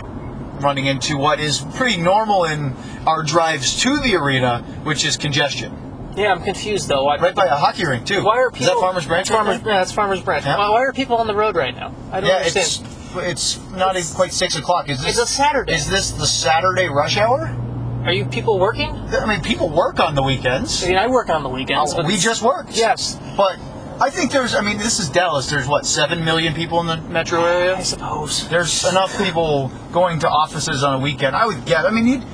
running 0.60 0.86
into 0.86 1.16
what 1.16 1.40
is 1.40 1.60
pretty 1.74 2.00
normal 2.00 2.44
in 2.44 2.74
our 3.06 3.22
drives 3.22 3.80
to 3.82 3.98
the 4.00 4.16
arena, 4.16 4.62
which 4.82 5.04
is 5.04 5.16
congestion. 5.16 5.76
Yeah, 6.16 6.32
I'm 6.32 6.42
confused 6.42 6.88
though. 6.88 7.04
Why, 7.04 7.16
Right 7.16 7.34
by 7.34 7.46
a 7.46 7.54
hockey 7.54 7.86
rink, 7.86 8.04
too. 8.04 8.24
why 8.24 8.38
are 8.38 8.50
people? 8.50 8.66
Is 8.66 8.72
that 8.74 8.80
Farmers 8.80 9.06
Branch? 9.06 9.30
Right 9.30 9.36
Farmers, 9.36 9.56
yeah, 9.64 9.78
that's 9.78 9.92
Farmers 9.92 10.20
Branch. 10.20 10.44
Yeah. 10.44 10.58
Why, 10.58 10.82
are 10.82 10.92
people 10.92 11.16
on 11.16 11.28
the 11.28 11.34
road 11.34 11.54
right 11.54 11.74
now? 11.74 11.94
I 12.10 12.20
don't 12.20 12.28
Yeah, 12.28 12.36
understand. 12.38 12.66
it's 12.66 13.56
it's 13.56 13.70
not 13.70 13.96
even 13.96 14.12
quite 14.14 14.32
six 14.32 14.56
o'clock. 14.56 14.88
Is 14.88 15.00
this 15.00 15.10
It's 15.10 15.18
a 15.18 15.26
Saturday. 15.32 15.72
Is 15.74 15.88
this 15.88 16.10
the 16.10 16.26
Saturday 16.26 16.88
rush 16.88 17.16
hour? 17.16 17.56
Are 18.04 18.12
you 18.12 18.24
people 18.24 18.58
working? 18.58 18.90
I 18.90 19.26
mean, 19.26 19.40
people 19.42 19.68
work 19.68 20.00
on 20.00 20.14
the 20.14 20.22
weekends. 20.22 20.82
I 20.84 20.88
mean, 20.88 20.96
I 20.96 21.06
work 21.06 21.28
on 21.28 21.42
the 21.42 21.48
weekends. 21.48 21.94
Oh, 21.96 22.04
we 22.04 22.16
just 22.16 22.42
worked. 22.42 22.76
Yes. 22.76 23.18
but 23.36 23.56
I 24.02 24.08
think 24.08 24.32
there's. 24.32 24.54
I 24.54 24.62
mean, 24.62 24.78
this 24.78 24.98
is 24.98 25.10
Dallas. 25.10 25.50
There's 25.50 25.68
what 25.68 25.84
seven 25.84 26.24
million 26.24 26.54
people 26.54 26.80
in 26.80 26.86
the 26.86 26.96
metro 26.96 27.44
area. 27.44 27.76
I 27.76 27.82
suppose. 27.82 28.48
There's 28.48 28.84
enough 28.88 29.16
people 29.18 29.70
going 29.92 30.20
to 30.20 30.28
offices 30.28 30.82
on 30.82 30.94
a 31.00 31.02
weekend. 31.02 31.36
I 31.36 31.46
would 31.46 31.66
get. 31.66 31.84
I 31.84 31.90
mean, 31.90 32.06
you'd, 32.06 32.24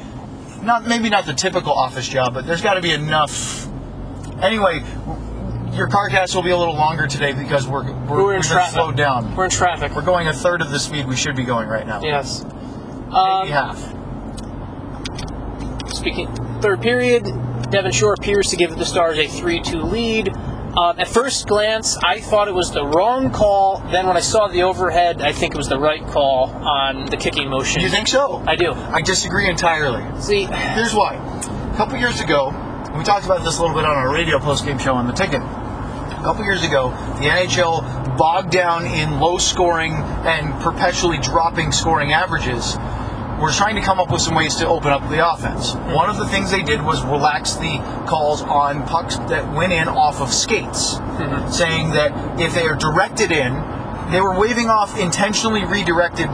not 0.62 0.86
maybe 0.86 1.08
not 1.10 1.26
the 1.26 1.34
typical 1.34 1.72
office 1.72 2.06
job, 2.08 2.34
but 2.34 2.46
there's 2.46 2.62
got 2.62 2.74
to 2.74 2.80
be 2.80 2.92
enough. 2.92 3.66
Anyway, 4.40 4.84
your 5.72 5.88
car 5.88 6.08
carcast 6.08 6.34
will 6.36 6.42
be 6.42 6.50
a 6.50 6.56
little 6.56 6.74
longer 6.76 7.08
today 7.08 7.32
because 7.32 7.66
we're 7.66 7.90
we're, 8.06 8.22
We're 8.22 8.36
in 8.36 8.42
traffic. 8.42 8.74
slowed 8.74 8.96
down. 8.96 9.34
We're 9.34 9.46
in 9.46 9.50
traffic. 9.50 9.92
We're 9.94 10.02
going 10.02 10.28
a 10.28 10.32
third 10.32 10.62
of 10.62 10.70
the 10.70 10.78
speed 10.78 11.08
we 11.08 11.16
should 11.16 11.34
be 11.34 11.44
going 11.44 11.68
right 11.68 11.86
now. 11.86 12.00
yes. 12.02 12.44
Maybe 12.44 12.54
Um, 13.12 13.48
half. 13.48 13.78
Speaking 15.92 16.32
third 16.60 16.80
period, 16.80 17.24
Devin 17.70 17.90
Shore 17.92 18.14
appears 18.14 18.48
to 18.48 18.56
give 18.56 18.76
the 18.76 18.84
Stars 18.84 19.18
a 19.18 19.24
3-2 19.26 19.90
lead. 19.90 20.32
Um, 20.76 21.00
at 21.00 21.08
first 21.08 21.46
glance, 21.48 21.96
I 22.04 22.20
thought 22.20 22.48
it 22.48 22.54
was 22.54 22.70
the 22.70 22.84
wrong 22.84 23.30
call. 23.30 23.78
Then 23.90 24.06
when 24.06 24.16
I 24.18 24.20
saw 24.20 24.48
the 24.48 24.64
overhead, 24.64 25.22
I 25.22 25.32
think 25.32 25.54
it 25.54 25.56
was 25.56 25.70
the 25.70 25.78
right 25.78 26.06
call 26.08 26.50
on 26.50 27.06
the 27.06 27.16
kicking 27.16 27.48
motion. 27.48 27.80
You 27.80 27.88
think 27.88 28.08
so? 28.08 28.42
I 28.46 28.56
do. 28.56 28.72
I 28.72 29.00
disagree 29.00 29.48
entirely. 29.48 30.04
See, 30.20 30.44
Here's 30.44 30.92
why. 30.92 31.14
A 31.72 31.76
couple 31.78 31.96
years 31.96 32.20
ago, 32.20 32.48
we 32.94 33.04
talked 33.04 33.24
about 33.24 33.42
this 33.42 33.56
a 33.56 33.62
little 33.62 33.74
bit 33.74 33.86
on 33.86 33.96
our 33.96 34.12
radio 34.12 34.38
post-game 34.38 34.78
show 34.78 34.94
on 34.94 35.06
the 35.06 35.14
ticket. 35.14 35.40
A 35.40 36.20
couple 36.22 36.44
years 36.44 36.62
ago, 36.62 36.90
the 37.20 37.24
NHL 37.24 38.16
bogged 38.18 38.50
down 38.50 38.84
in 38.84 39.18
low 39.18 39.38
scoring 39.38 39.94
and 39.94 40.52
perpetually 40.62 41.16
dropping 41.18 41.72
scoring 41.72 42.12
averages. 42.12 42.76
We're 43.40 43.52
trying 43.52 43.74
to 43.76 43.82
come 43.82 44.00
up 44.00 44.10
with 44.10 44.22
some 44.22 44.34
ways 44.34 44.56
to 44.56 44.66
open 44.66 44.90
up 44.90 45.02
the 45.10 45.26
offense. 45.30 45.74
One 45.94 46.08
of 46.08 46.16
the 46.16 46.26
things 46.26 46.50
they 46.50 46.62
did 46.62 46.82
was 46.82 47.02
relax 47.04 47.54
the 47.54 47.78
calls 48.08 48.40
on 48.42 48.86
pucks 48.86 49.16
that 49.28 49.52
went 49.54 49.72
in 49.74 49.88
off 49.88 50.20
of 50.22 50.32
skates, 50.32 50.94
mm-hmm. 50.94 51.50
saying 51.50 51.90
that 51.90 52.40
if 52.40 52.54
they 52.54 52.66
are 52.66 52.76
directed 52.76 53.30
in, 53.30 53.52
they 54.10 54.20
were 54.22 54.38
waving 54.38 54.70
off 54.70 54.98
intentionally 54.98 55.64
redirected 55.64 56.28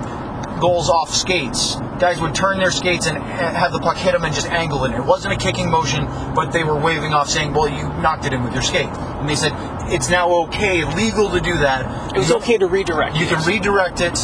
goals 0.60 0.88
off 0.88 1.12
skates. 1.12 1.74
Guys 1.98 2.20
would 2.20 2.34
turn 2.36 2.58
their 2.58 2.70
skates 2.70 3.06
and 3.06 3.18
uh, 3.18 3.22
have 3.22 3.72
the 3.72 3.80
puck 3.80 3.96
hit 3.96 4.12
them 4.12 4.24
and 4.24 4.32
just 4.32 4.48
angle 4.48 4.84
it. 4.84 4.92
It 4.92 5.04
wasn't 5.04 5.34
a 5.34 5.36
kicking 5.36 5.68
motion, 5.70 6.06
but 6.36 6.52
they 6.52 6.62
were 6.62 6.78
waving 6.78 7.12
off 7.12 7.28
saying, 7.28 7.52
"Well, 7.52 7.68
you 7.68 7.82
knocked 8.00 8.26
it 8.26 8.32
in 8.32 8.44
with 8.44 8.52
your 8.52 8.62
skate." 8.62 8.86
And 8.86 9.28
they 9.28 9.34
said 9.34 9.52
it's 9.90 10.08
now 10.08 10.30
okay, 10.44 10.84
legal 10.84 11.30
to 11.30 11.40
do 11.40 11.56
that. 11.58 12.14
it 12.14 12.18
was 12.18 12.28
You- 12.28 12.36
okay 12.36 12.58
to 12.58 12.66
redirect. 12.66 13.16
You 13.16 13.26
can 13.26 13.44
redirect 13.44 14.00
it. 14.00 14.18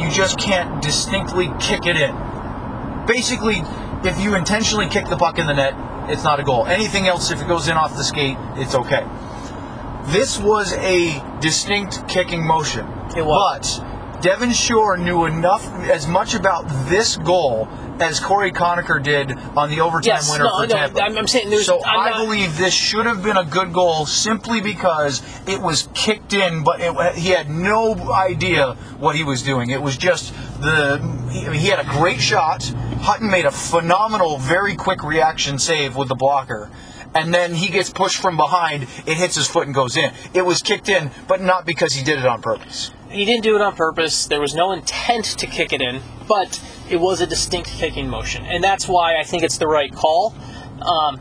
You 0.00 0.10
just 0.10 0.38
can't 0.38 0.82
distinctly 0.82 1.50
kick 1.60 1.86
it 1.86 1.96
in. 1.96 2.16
Basically, 3.06 3.62
if 4.02 4.18
you 4.18 4.34
intentionally 4.34 4.88
kick 4.88 5.06
the 5.08 5.16
puck 5.16 5.38
in 5.38 5.46
the 5.46 5.52
net, 5.52 5.74
it's 6.10 6.24
not 6.24 6.40
a 6.40 6.42
goal. 6.42 6.66
Anything 6.66 7.06
else, 7.06 7.30
if 7.30 7.40
it 7.40 7.46
goes 7.46 7.68
in 7.68 7.76
off 7.76 7.96
the 7.96 8.02
skate, 8.02 8.36
it's 8.56 8.74
okay. 8.74 9.06
This 10.06 10.38
was 10.38 10.72
a 10.72 11.22
distinct 11.40 12.08
kicking 12.08 12.44
motion. 12.44 12.86
It 13.16 13.24
was. 13.24 13.80
But 13.80 14.22
Devin 14.22 14.52
Shore 14.52 14.96
knew 14.96 15.26
enough, 15.26 15.66
as 15.88 16.06
much 16.06 16.34
about 16.34 16.66
this 16.88 17.16
goal 17.16 17.68
as 18.00 18.18
Cory 18.20 18.50
Conacher 18.52 19.02
did 19.02 19.32
on 19.56 19.70
the 19.70 19.80
overtime 19.80 20.14
Yes, 20.16 20.30
winner 20.30 20.44
no, 20.44 20.58
for 20.58 20.66
no, 20.66 20.74
Tampa. 20.74 21.02
I'm- 21.02 21.16
I'm 21.18 21.26
saying 21.28 21.50
there's- 21.50 21.66
so 21.66 21.80
I'm 21.84 22.00
I 22.00 22.10
not- 22.10 22.18
believe 22.24 22.56
this 22.56 22.74
should 22.74 23.06
have 23.06 23.22
been 23.22 23.36
a 23.36 23.44
good 23.44 23.72
goal 23.72 24.06
simply 24.06 24.60
because 24.60 25.22
it 25.46 25.60
was 25.60 25.88
kicked 25.94 26.32
in, 26.32 26.62
but 26.64 26.80
it, 26.80 27.14
he 27.16 27.30
had 27.30 27.50
no 27.50 28.12
idea 28.12 28.76
what 28.98 29.16
he 29.16 29.24
was 29.24 29.42
doing. 29.42 29.70
It 29.70 29.82
was 29.82 29.96
just 29.96 30.32
the 30.60 31.00
he, 31.30 31.40
he 31.58 31.68
had 31.68 31.78
a 31.80 31.84
great 31.88 32.20
shot. 32.20 32.64
Hutton 33.02 33.30
made 33.30 33.44
a 33.46 33.50
phenomenal, 33.50 34.38
very 34.38 34.74
quick 34.76 35.02
reaction 35.04 35.58
save 35.58 35.96
with 35.96 36.08
the 36.08 36.14
blocker. 36.14 36.70
And 37.14 37.34
then 37.34 37.54
he 37.54 37.68
gets 37.68 37.90
pushed 37.90 38.18
from 38.18 38.36
behind. 38.36 38.84
It 39.04 39.16
hits 39.16 39.34
his 39.34 39.46
foot 39.48 39.66
and 39.66 39.74
goes 39.74 39.96
in. 39.96 40.12
It 40.32 40.46
was 40.46 40.62
kicked 40.62 40.88
in, 40.88 41.10
but 41.26 41.40
not 41.40 41.66
because 41.66 41.92
he 41.94 42.04
did 42.04 42.18
it 42.18 42.26
on 42.26 42.40
purpose. 42.40 42.92
He 43.10 43.24
didn't 43.24 43.42
do 43.42 43.56
it 43.56 43.60
on 43.60 43.74
purpose. 43.74 44.26
There 44.26 44.40
was 44.40 44.54
no 44.54 44.72
intent 44.72 45.24
to 45.38 45.46
kick 45.46 45.72
it 45.72 45.82
in, 45.82 46.00
but 46.28 46.60
it 46.88 46.96
was 47.00 47.20
a 47.20 47.26
distinct 47.26 47.68
kicking 47.70 48.08
motion, 48.08 48.44
and 48.46 48.62
that's 48.62 48.86
why 48.88 49.18
I 49.18 49.24
think 49.24 49.42
it's 49.42 49.58
the 49.58 49.66
right 49.66 49.92
call. 49.92 50.34
Um, 50.80 51.20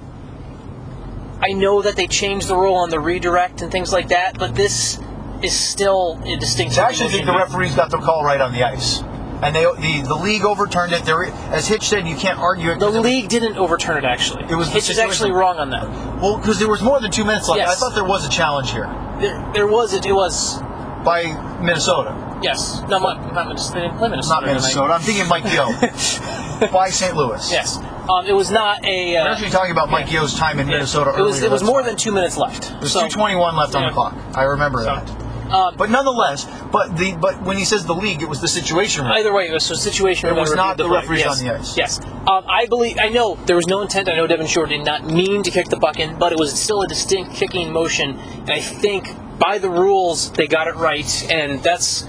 I 1.41 1.53
know 1.53 1.81
that 1.81 1.95
they 1.95 2.07
changed 2.07 2.47
the 2.47 2.55
rule 2.55 2.75
on 2.75 2.89
the 2.89 2.99
redirect 2.99 3.61
and 3.61 3.71
things 3.71 3.91
like 3.93 4.09
that, 4.09 4.37
but 4.37 4.55
this 4.55 4.99
is 5.41 5.57
still 5.57 6.21
a 6.25 6.37
distinct. 6.37 6.77
I 6.77 6.89
actually 6.89 7.09
think 7.09 7.25
the 7.25 7.33
referees 7.35 7.75
got 7.75 7.89
the 7.91 7.97
call 7.97 8.23
right 8.23 8.39
on 8.41 8.51
the 8.51 8.63
ice, 8.63 8.99
and 9.41 9.55
they 9.55 9.63
the, 9.63 10.03
the 10.07 10.15
league 10.15 10.43
overturned 10.43 10.91
it. 10.93 11.05
There, 11.05 11.23
as 11.23 11.67
Hitch 11.67 11.87
said, 11.87 12.07
you 12.07 12.15
can't 12.15 12.37
argue 12.39 12.71
it. 12.71 12.79
The 12.79 12.87
it 12.87 12.93
was- 12.93 13.03
league 13.03 13.29
didn't 13.29 13.57
overturn 13.57 13.97
it. 13.97 14.03
Actually, 14.05 14.43
It 14.49 14.55
was 14.55 14.67
Hitch 14.69 14.89
is 14.91 14.99
actually 14.99 15.31
wrong 15.31 15.57
on 15.57 15.69
that. 15.71 15.89
well 16.21 16.37
because 16.37 16.59
there 16.59 16.69
was 16.69 16.81
more 16.83 16.99
than 16.99 17.09
two 17.09 17.23
minutes 17.25 17.47
left. 17.49 17.59
Yes. 17.59 17.69
I 17.71 17.75
thought 17.79 17.95
there 17.95 18.03
was 18.03 18.25
a 18.27 18.29
challenge 18.29 18.71
here 18.71 18.87
There, 19.19 19.51
there 19.53 19.67
was 19.67 19.93
it. 19.93 20.05
It 20.05 20.13
was 20.13 20.61
by 21.03 21.23
Minnesota, 21.61 22.39
yes. 22.43 22.81
No, 22.89 22.99
not, 22.99 23.33
not 23.33 23.47
Minnesota. 23.47 23.73
they 23.75 23.81
didn't 23.87 23.97
play 23.97 24.09
Minnesota. 24.09 24.41
not. 24.41 24.45
Minnesota. 24.47 24.93
I'm 24.93 25.01
thinking 25.01 25.27
Mike 25.27 25.45
Yeo 25.45 26.67
by 26.71 26.89
St. 26.89 27.15
Louis. 27.15 27.51
Yes. 27.51 27.77
Um, 28.09 28.25
it 28.25 28.33
was 28.33 28.49
not 28.51 28.83
a. 28.85 29.13
We're 29.13 29.19
Uh, 29.21 29.31
actually 29.33 29.49
talking 29.51 29.71
about 29.71 29.89
Mike 29.89 30.11
Yeo's 30.11 30.33
time 30.33 30.59
in 30.59 30.67
Minnesota. 30.67 31.13
it 31.17 31.21
was. 31.21 31.41
It 31.43 31.51
was 31.51 31.63
more 31.63 31.83
than 31.83 31.95
two 31.95 32.11
minutes 32.11 32.37
left. 32.37 32.69
There's 32.79 32.91
so, 32.91 33.01
221 33.07 33.55
left 33.55 33.75
on 33.75 33.85
the 33.85 33.91
clock. 33.93 34.15
I 34.35 34.43
remember 34.43 34.79
So, 34.79 34.85
that. 34.95 35.53
um, 35.53 35.75
But 35.77 35.89
nonetheless, 35.91 36.45
but 36.71 36.97
the 36.97 37.13
but 37.13 37.41
when 37.43 37.57
he 37.57 37.65
says 37.65 37.85
the 37.85 37.93
league, 37.95 38.21
it 38.23 38.27
was 38.29 38.41
the 38.41 38.47
situation. 38.47 39.03
room. 39.05 39.13
Either 39.13 39.31
way, 39.31 39.47
it 39.47 39.53
was 39.53 39.69
a 39.69 39.75
situation. 39.75 40.27
It 40.29 40.35
was 40.35 40.53
not 40.55 40.77
reviewed 40.79 40.89
the 40.91 40.95
referees 40.95 41.19
yes. 41.19 41.39
on 41.39 41.45
the 41.45 41.53
ice. 41.53 41.77
Yes, 41.77 41.99
um, 42.27 42.43
I 42.49 42.65
believe. 42.67 42.97
I 42.99 43.09
know 43.09 43.35
there 43.45 43.55
was 43.55 43.67
no 43.67 43.81
intent. 43.81 44.09
I 44.09 44.15
know 44.15 44.25
Devin 44.27 44.47
Shore 44.47 44.65
did 44.65 44.83
not 44.83 45.05
mean 45.05 45.43
to 45.43 45.51
kick 45.51 45.67
the 45.69 45.77
puck 45.79 45.99
in, 45.99 46.17
but 46.17 46.31
it 46.33 46.39
was 46.39 46.59
still 46.59 46.81
a 46.81 46.87
distinct 46.87 47.35
kicking 47.35 47.71
motion, 47.71 48.17
and 48.19 48.49
I 48.49 48.59
think 48.59 49.07
by 49.39 49.57
the 49.57 49.69
rules 49.69 50.31
they 50.31 50.47
got 50.47 50.67
it 50.67 50.75
right, 50.75 51.31
and 51.31 51.61
that's 51.63 52.05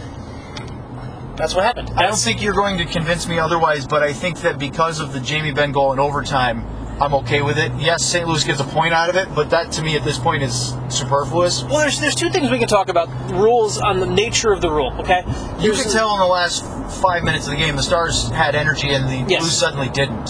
that's 1.36 1.54
what 1.54 1.64
happened. 1.64 1.90
I 1.96 2.02
don't 2.02 2.18
think 2.18 2.42
you're 2.42 2.54
going 2.54 2.76
to 2.78 2.84
convince 2.84 3.26
me 3.26 3.38
otherwise, 3.38 3.86
but 3.86 4.02
I 4.02 4.12
think 4.12 4.40
that 4.40 4.58
because 4.58 5.00
of 5.00 5.12
the 5.12 5.20
Jamie 5.20 5.52
Benn 5.52 5.72
goal 5.72 5.92
in 5.92 5.98
overtime, 5.98 6.66
I'm 7.00 7.14
okay 7.14 7.40
with 7.40 7.56
it. 7.56 7.72
Yes, 7.78 8.04
St. 8.04 8.28
Louis 8.28 8.44
gets 8.44 8.60
a 8.60 8.64
point 8.64 8.92
out 8.92 9.08
of 9.08 9.16
it, 9.16 9.26
but 9.34 9.48
that 9.50 9.72
to 9.72 9.82
me 9.82 9.96
at 9.96 10.04
this 10.04 10.18
point 10.18 10.42
is 10.42 10.74
superfluous. 10.90 11.64
Well, 11.64 11.78
there's 11.78 11.98
there's 11.98 12.14
two 12.14 12.28
things 12.30 12.50
we 12.50 12.58
can 12.58 12.68
talk 12.68 12.88
about: 12.90 13.08
rules 13.32 13.78
on 13.78 14.00
the 14.00 14.06
nature 14.06 14.52
of 14.52 14.60
the 14.60 14.70
rule. 14.70 14.92
Okay, 15.00 15.22
You 15.60 15.72
There's 15.72 15.84
the- 15.84 15.92
tell 15.92 16.12
in 16.14 16.18
the 16.20 16.26
last 16.26 16.62
five 17.00 17.22
minutes 17.24 17.46
of 17.46 17.52
the 17.52 17.56
game, 17.58 17.76
the 17.76 17.82
Stars 17.82 18.28
had 18.30 18.54
energy 18.54 18.90
and 18.92 19.08
the 19.08 19.24
Yes. 19.32 19.40
Blues 19.40 19.56
suddenly 19.56 19.88
didn't. 19.88 20.28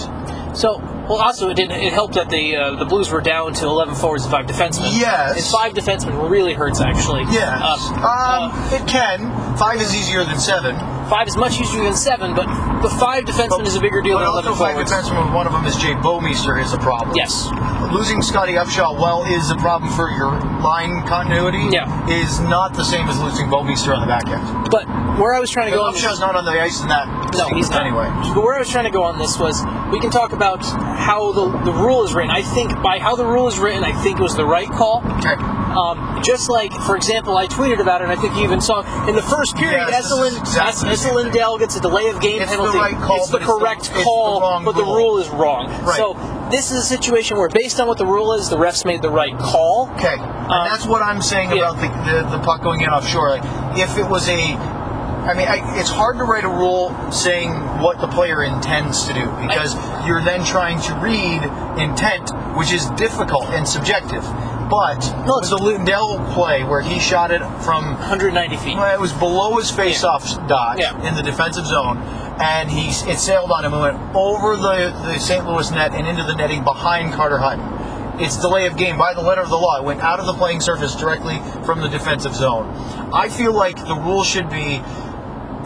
So, 0.55 0.81
well, 1.11 1.21
also 1.21 1.51
it 1.51 1.55
did. 1.57 1.73
It 1.73 1.93
helped 1.93 2.15
that 2.15 2.31
the 2.31 2.57
uh, 2.57 2.77
the 2.77 2.85
Blues 2.85 3.11
were 3.11 3.21
down 3.21 3.53
to 3.55 3.67
11 3.67 3.97
forwards 3.97 4.25
and 4.25 4.31
five 4.33 4.47
defensemen. 4.47 4.89
Yes. 4.95 5.37
and 5.37 5.45
five 5.53 5.73
defensemen 5.75 6.31
really 6.31 6.55
hurts 6.55 6.81
actually. 6.81 7.23
Yes. 7.35 7.61
Uh, 7.91 7.95
um, 7.95 8.51
uh, 8.55 8.71
it 8.79 8.87
can. 8.89 9.57
Five 9.59 9.81
is 9.81 9.95
easier 9.95 10.23
than 10.25 10.39
seven. 10.39 10.77
five 11.11 11.27
is 11.27 11.37
much 11.37 11.61
easier 11.61 11.83
than 11.83 11.95
seven, 11.95 12.35
but 12.35 12.47
the 12.83 12.89
five 12.89 13.25
defensemen 13.25 13.67
is 13.67 13.75
a 13.75 13.81
bigger 13.81 14.01
deal 14.01 14.19
But 14.19 14.25
than 14.25 14.47
also 14.47 14.55
11 14.55 14.59
five 14.59 14.73
forwards. 14.73 14.93
defensemen, 14.93 15.35
one 15.35 15.47
of 15.47 15.53
them 15.53 15.65
is 15.67 15.77
Jay 15.77 15.93
Bouwmeester, 15.99 16.63
is 16.63 16.73
a 16.73 16.79
problem. 16.79 17.17
Yes. 17.17 17.51
Losing 17.93 18.23
Scottie 18.23 18.55
Upshall, 18.55 18.95
well, 18.95 19.25
is 19.27 19.51
a 19.51 19.57
problem 19.57 19.91
for 19.93 20.09
your 20.11 20.31
line 20.63 21.03
continuity. 21.09 21.67
Yeah. 21.75 21.91
Is 22.09 22.39
not 22.41 22.75
the 22.75 22.85
same 22.85 23.09
as 23.09 23.19
losing 23.19 23.47
Bouwmeester 23.49 23.93
on 23.93 24.01
the 24.01 24.07
back 24.07 24.29
end. 24.29 24.71
But 24.71 24.87
where 25.21 25.35
I 25.35 25.41
was 25.41 25.51
trying 25.51 25.71
to 25.71 25.77
go 25.77 25.85
on 25.85 25.93
this, 25.93 26.03
Upshall's 26.03 26.21
not 26.21 26.35
on 26.35 26.45
the 26.45 26.53
ice 26.53 26.81
in 26.81 26.89
that. 26.89 27.07
no, 27.37 27.49
he's 27.55 27.71
not. 27.71 27.85
Anyway. 27.85 28.09
But 28.35 28.43
where 28.43 28.57
I 28.57 28.59
was 28.59 28.71
trying 28.71 28.85
to 28.85 28.91
go 28.91 29.03
on 29.05 29.19
this 29.19 29.39
was 29.39 29.63
we 29.93 30.01
can 30.01 30.11
talk 30.11 30.33
about 30.33 30.65
how 30.65 31.33
the 31.33 31.47
the 31.65 31.73
rule 31.73 32.03
is 32.05 32.15
written. 32.15 32.31
I 32.31 32.43
think 32.43 32.73
by 32.83 32.99
how 32.99 33.15
the 33.17 33.27
rule 33.27 33.47
is 33.49 33.59
written, 33.59 33.85
I 33.85 33.93
think 34.03 34.19
it 34.19 34.23
was 34.23 34.37
the 34.37 34.47
right 34.47 34.69
call. 34.69 35.03
Okay. 35.19 35.37
Um, 35.71 36.21
just 36.25 36.51
like, 36.51 36.73
for 36.73 36.97
example, 36.97 37.37
I 37.37 37.47
tweeted 37.47 37.81
about 37.81 38.01
it, 38.01 38.11
and 38.11 38.13
I 38.13 38.21
think 38.21 38.35
you 38.35 38.43
even 38.43 38.61
saw 38.61 38.83
in 39.09 39.15
the 39.15 39.23
first 39.23 39.55
period, 39.55 39.87
Yes, 39.89 40.11
Esselin, 40.11 40.37
exactly 40.41 41.31
the 41.31 41.57
gets 41.61 41.77
a 41.77 41.81
delay 41.81 42.09
of 42.09 42.21
game 42.21 42.43
It's 42.43 42.51
the 42.51 42.57
penalty. 42.57 42.79
right 42.79 42.95
call, 42.95 43.17
it's 43.19 43.31
the 43.31 43.39
the- 43.39 43.45
correct 43.45 43.85
the 43.95 44.03
call, 44.03 44.41
wrong 44.41 44.65
but 44.65 44.75
the 44.75 44.83
rule. 44.83 45.19
is 45.19 45.29
wrong. 45.29 45.69
Right. 45.85 45.97
So 45.97 46.15
this 46.51 46.73
is 46.73 46.79
a 46.79 46.87
situation 46.87 47.37
where, 47.39 47.49
based 47.49 47.79
on 47.79 47.87
what 47.87 47.99
the 47.99 48.07
rule 48.07 48.33
is, 48.35 48.49
the 48.49 48.57
refs 48.57 48.85
made 48.85 49.01
the 49.01 49.11
right 49.11 49.39
call. 49.39 49.89
Okay. 49.95 50.15
Um, 50.15 50.51
and 50.51 50.73
that's 50.73 50.87
what 50.87 51.03
I'm 51.03 51.23
saying 51.23 51.51
yeah. 51.51 51.71
about 51.71 51.77
the, 51.77 51.89
the, 52.29 52.37
the 52.39 52.43
puck 52.43 52.63
going 52.63 52.81
in 52.81 52.89
offshore. 52.89 53.31
Like, 53.31 53.79
if 53.79 53.97
it 53.97 54.09
was 54.09 54.29
a. 54.29 54.80
I 55.21 55.35
mean, 55.35 55.49
I, 55.49 55.79
it's 55.79 55.91
hard 55.91 56.17
to 56.19 56.25
write 56.25 56.45
a 56.45 56.49
rule 56.49 56.95
saying 57.13 57.53
what 57.81 58.01
the 58.01 58.09
player 58.09 58.43
intends 58.43 59.07
to 59.07 59.13
do 59.15 59.27
because 59.43 59.75
you're 60.07 60.23
then 60.23 60.45
trying 60.45 60.81
to 60.83 60.95
read 60.95 61.43
intent, 61.81 62.31
which 62.57 62.73
is 62.73 62.89
difficult 62.91 63.45
and 63.51 63.67
subjective. 63.69 64.23
But 64.71 65.01
No, 65.27 65.39
it 65.39 65.41
was 65.43 65.51
the 65.51 65.59
Lindell 65.59 66.25
play 66.33 66.63
where 66.65 66.81
he 66.81 66.99
shot 67.01 67.33
it 67.33 67.41
from 67.65 67.85
190 67.99 68.57
feet. 68.59 68.77
Well, 68.77 68.95
it 68.95 69.01
was 69.01 69.13
below 69.13 69.57
his 69.59 69.71
face-off 69.71 70.25
dot 70.47 70.79
Yeah. 70.79 70.97
in 71.07 71.17
the 71.17 71.23
defensive 71.23 71.67
zone, 71.67 71.99
and 72.41 72.71
he 72.71 72.89
it 73.11 73.19
sailed 73.19 73.51
on 73.51 73.65
him 73.65 73.73
and 73.75 73.83
went 73.83 74.17
over 74.17 74.57
the, 74.57 74.91
the 75.05 75.19
St. 75.19 75.45
Louis 75.47 75.71
net 75.73 75.93
and 75.93 76.07
into 76.07 76.23
the 76.23 76.35
netting 76.35 76.63
behind 76.65 77.13
Carter 77.13 77.39
Hutton. 77.39 78.21
It's 78.21 78.37
delay 78.37 78.67
of 78.67 78.77
game 78.77 78.97
by 78.97 79.13
the 79.15 79.23
letter 79.23 79.41
of 79.41 79.49
the 79.49 79.57
law. 79.57 79.79
It 79.79 79.85
went 79.85 80.03
out 80.03 80.21
of 80.21 80.27
the 80.27 80.35
playing 80.35 80.61
surface 80.61 80.95
directly 80.95 81.41
from 81.65 81.81
the 81.81 81.89
defensive 81.89 82.35
zone. 82.35 82.69
I 83.13 83.29
feel 83.29 83.53
like 83.55 83.77
the 83.77 83.95
rule 83.97 84.23
should 84.25 84.51
be 84.51 84.83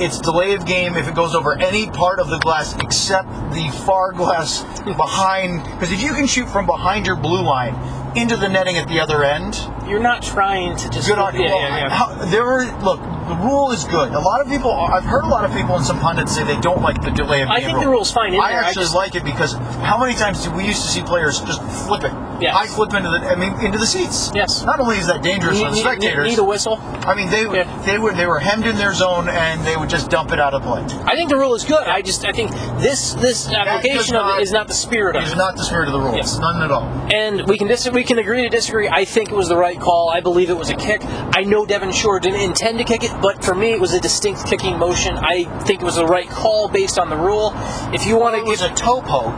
it's 0.01 0.21
delay 0.21 0.55
of 0.55 0.67
game 0.67 0.97
if 0.97 1.09
it 1.09 1.15
goes 1.15 1.35
over 1.35 1.59
any 1.61 1.89
part 1.91 2.19
of 2.19 2.29
the 2.29 2.39
glass 2.39 2.75
except 2.83 3.29
the 3.53 3.71
far 3.87 4.13
glass 4.13 4.63
behind. 4.85 5.63
Because 5.65 5.93
if 5.93 6.03
you 6.03 6.13
can 6.15 6.27
shoot 6.27 6.49
from 6.49 6.67
behind 6.67 7.07
your 7.07 7.17
blue 7.17 7.43
line 7.43 7.75
into 8.17 8.37
the 8.37 8.49
netting 8.49 8.77
at 8.77 8.87
the 8.89 9.01
other 9.01 9.25
end, 9.25 9.57
You're 9.89 10.01
not 10.01 10.23
trying 10.23 10.77
to 10.77 10.91
just. 10.91 11.09
good 11.09 11.19
on 11.19 11.35
yeah, 11.35 11.41
well, 11.47 11.61
yeah, 11.61 11.79
yeah. 11.79 11.89
How, 11.91 12.15
there 12.27 12.45
were 12.45 12.65
look. 12.83 13.01
The 13.25 13.37
rule 13.37 13.71
is 13.71 13.85
good. 13.85 14.13
A 14.13 14.21
lot 14.21 14.43
of 14.43 14.49
people. 14.49 14.71
I've 14.71 15.03
heard 15.05 15.25
a 15.25 15.29
lot 15.29 15.47
of 15.47 15.53
people 15.57 15.77
and 15.77 15.85
some 15.85 15.99
pundits 15.99 16.35
say 16.35 16.45
they 16.45 16.61
don't 16.61 16.83
like 16.83 17.01
the 17.03 17.11
delay 17.11 17.41
of 17.41 17.49
game. 17.49 17.57
I 17.57 17.61
think 17.61 17.73
rule. 17.77 17.83
the 17.85 17.89
rule's 17.89 18.11
fine 18.13 18.35
I 18.35 18.37
there. 18.37 18.43
I 18.43 18.53
actually 18.69 18.83
just- 18.83 18.95
like 18.95 19.15
it 19.15 19.25
because 19.25 19.55
how 19.55 19.97
many 19.99 20.15
times 20.15 20.45
do 20.45 20.51
we 20.51 20.65
used 20.67 20.83
to 20.83 20.89
see 20.89 21.03
players 21.03 21.41
just 21.41 21.63
flip 21.89 22.05
it? 22.05 22.13
Yes. 22.41 22.55
I 22.57 22.67
flip 22.67 22.93
into 22.95 23.11
the. 23.11 23.19
I 23.19 23.37
mean, 23.37 23.53
into 23.64 23.79
the 23.79 23.87
seats. 23.87 24.31
Yes. 24.35 24.64
Not 24.64 24.81
only 24.81 24.99
is 24.99 25.07
that 25.07 25.23
dangerous 25.23 25.55
Need, 25.59 25.64
for 25.64 25.71
the 25.71 25.76
need- 25.76 25.81
spectators. 25.83 26.29
need 26.31 26.38
a 26.38 26.45
whistle. 26.45 26.79
I 27.07 27.14
mean, 27.14 27.31
they 27.31 27.43
Yeah. 27.45 27.64
they 27.87 27.99
were 27.99 28.12
they 28.12 28.26
were 28.26 28.38
hemmed 28.41 28.67
in 28.67 28.76
their 28.76 28.93
zone 28.93 29.29
and 29.29 29.64
they 29.64 29.76
would 29.76 29.88
just 29.88 30.11
dump 30.11 30.33
it 30.33 30.41
out 30.41 30.53
of 30.55 30.62
play. 30.62 30.83
I 31.07 31.14
think 31.14 31.31
the 31.31 31.37
rule 31.37 31.55
is 31.55 31.64
good. 31.64 31.87
I 31.87 32.03
just 32.03 32.25
I 32.25 32.33
think 32.33 32.50
this 32.81 33.14
this 33.14 33.49
application 33.53 34.17
of 34.17 34.38
it 34.38 34.43
is 34.43 34.50
not 34.53 34.67
the 34.69 34.75
spirit 34.75 35.17
of 35.17 35.23
it. 35.23 35.26
It 35.26 35.29
is 35.31 35.37
not 35.37 35.57
the 35.57 35.62
spirit 35.64 35.87
of 35.88 35.93
the 35.95 36.00
rule. 36.00 36.17
Yes. 36.17 36.38
None 36.38 36.62
at 36.62 36.71
all. 36.71 36.83
And 37.12 37.47
we 37.47 37.57
can 37.57 37.69
dis- 37.69 37.88
we 37.91 38.03
can 38.05 38.19
agree 38.19 38.43
to 38.43 38.49
disagree. 38.49 38.88
I 38.88 39.05
think 39.05 39.31
it 39.31 39.35
was 39.37 39.49
the 39.49 39.57
right 39.57 39.79
call. 39.79 40.11
I 40.11 40.21
believe 40.21 40.50
it 40.50 40.57
was 40.59 40.71
a 40.71 40.75
kick. 40.76 41.03
I 41.37 41.43
know 41.45 41.64
Devin 41.67 41.93
Shore 41.93 42.19
didn't 42.21 42.41
intend 42.41 42.79
to 42.79 42.85
kick 42.85 43.05
it, 43.05 43.12
but 43.23 43.45
for 43.45 43.55
me 43.55 43.73
it 43.73 43.81
was 43.81 43.93
a 43.93 44.00
distinct 44.00 44.47
kicking 44.47 44.79
motion. 44.79 45.17
I 45.19 45.45
think 45.64 45.83
it 45.83 45.85
was 45.85 45.97
the 45.97 46.07
right 46.07 46.29
call 46.29 46.69
based 46.69 46.99
on 46.99 47.11
the 47.11 47.17
rule. 47.17 47.53
If 47.93 48.07
you 48.07 48.17
want 48.17 48.35
It 48.37 48.41
to 48.41 48.45
was 48.47 48.61
give 48.61 48.73
a 48.73 48.75
toe 48.75 49.00
poke. 49.03 49.35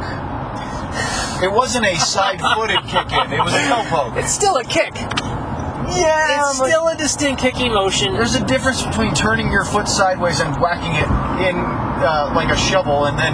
It 1.43 1.53
wasn't 1.53 1.87
a 1.87 1.97
side-footed 1.99 2.83
kick 2.89 3.13
in. 3.13 3.33
It 3.33 3.41
was 3.45 3.55
a 3.55 3.69
toe 3.69 3.85
poke. 3.89 4.17
it's 4.17 4.33
still 4.33 4.57
a 4.57 4.65
kick. 4.65 4.95
Yeah, 4.95 6.51
It's 6.51 6.59
still 6.59 6.89
a 6.89 6.97
distinct 6.97 7.41
kicking 7.41 7.73
motion. 7.73 8.15
There's 8.15 8.35
a 8.35 8.45
difference 8.45 8.85
between 8.85 9.15
turning 9.15 9.53
your 9.53 9.65
foot 9.65 9.87
sideways 9.89 10.41
and 10.41 10.57
whacking 10.61 10.97
it 10.97 11.07
in 11.49 11.57
uh, 11.57 12.33
like 12.35 12.51
a 12.51 12.57
shovel 12.57 13.05
and 13.07 13.19
then 13.19 13.33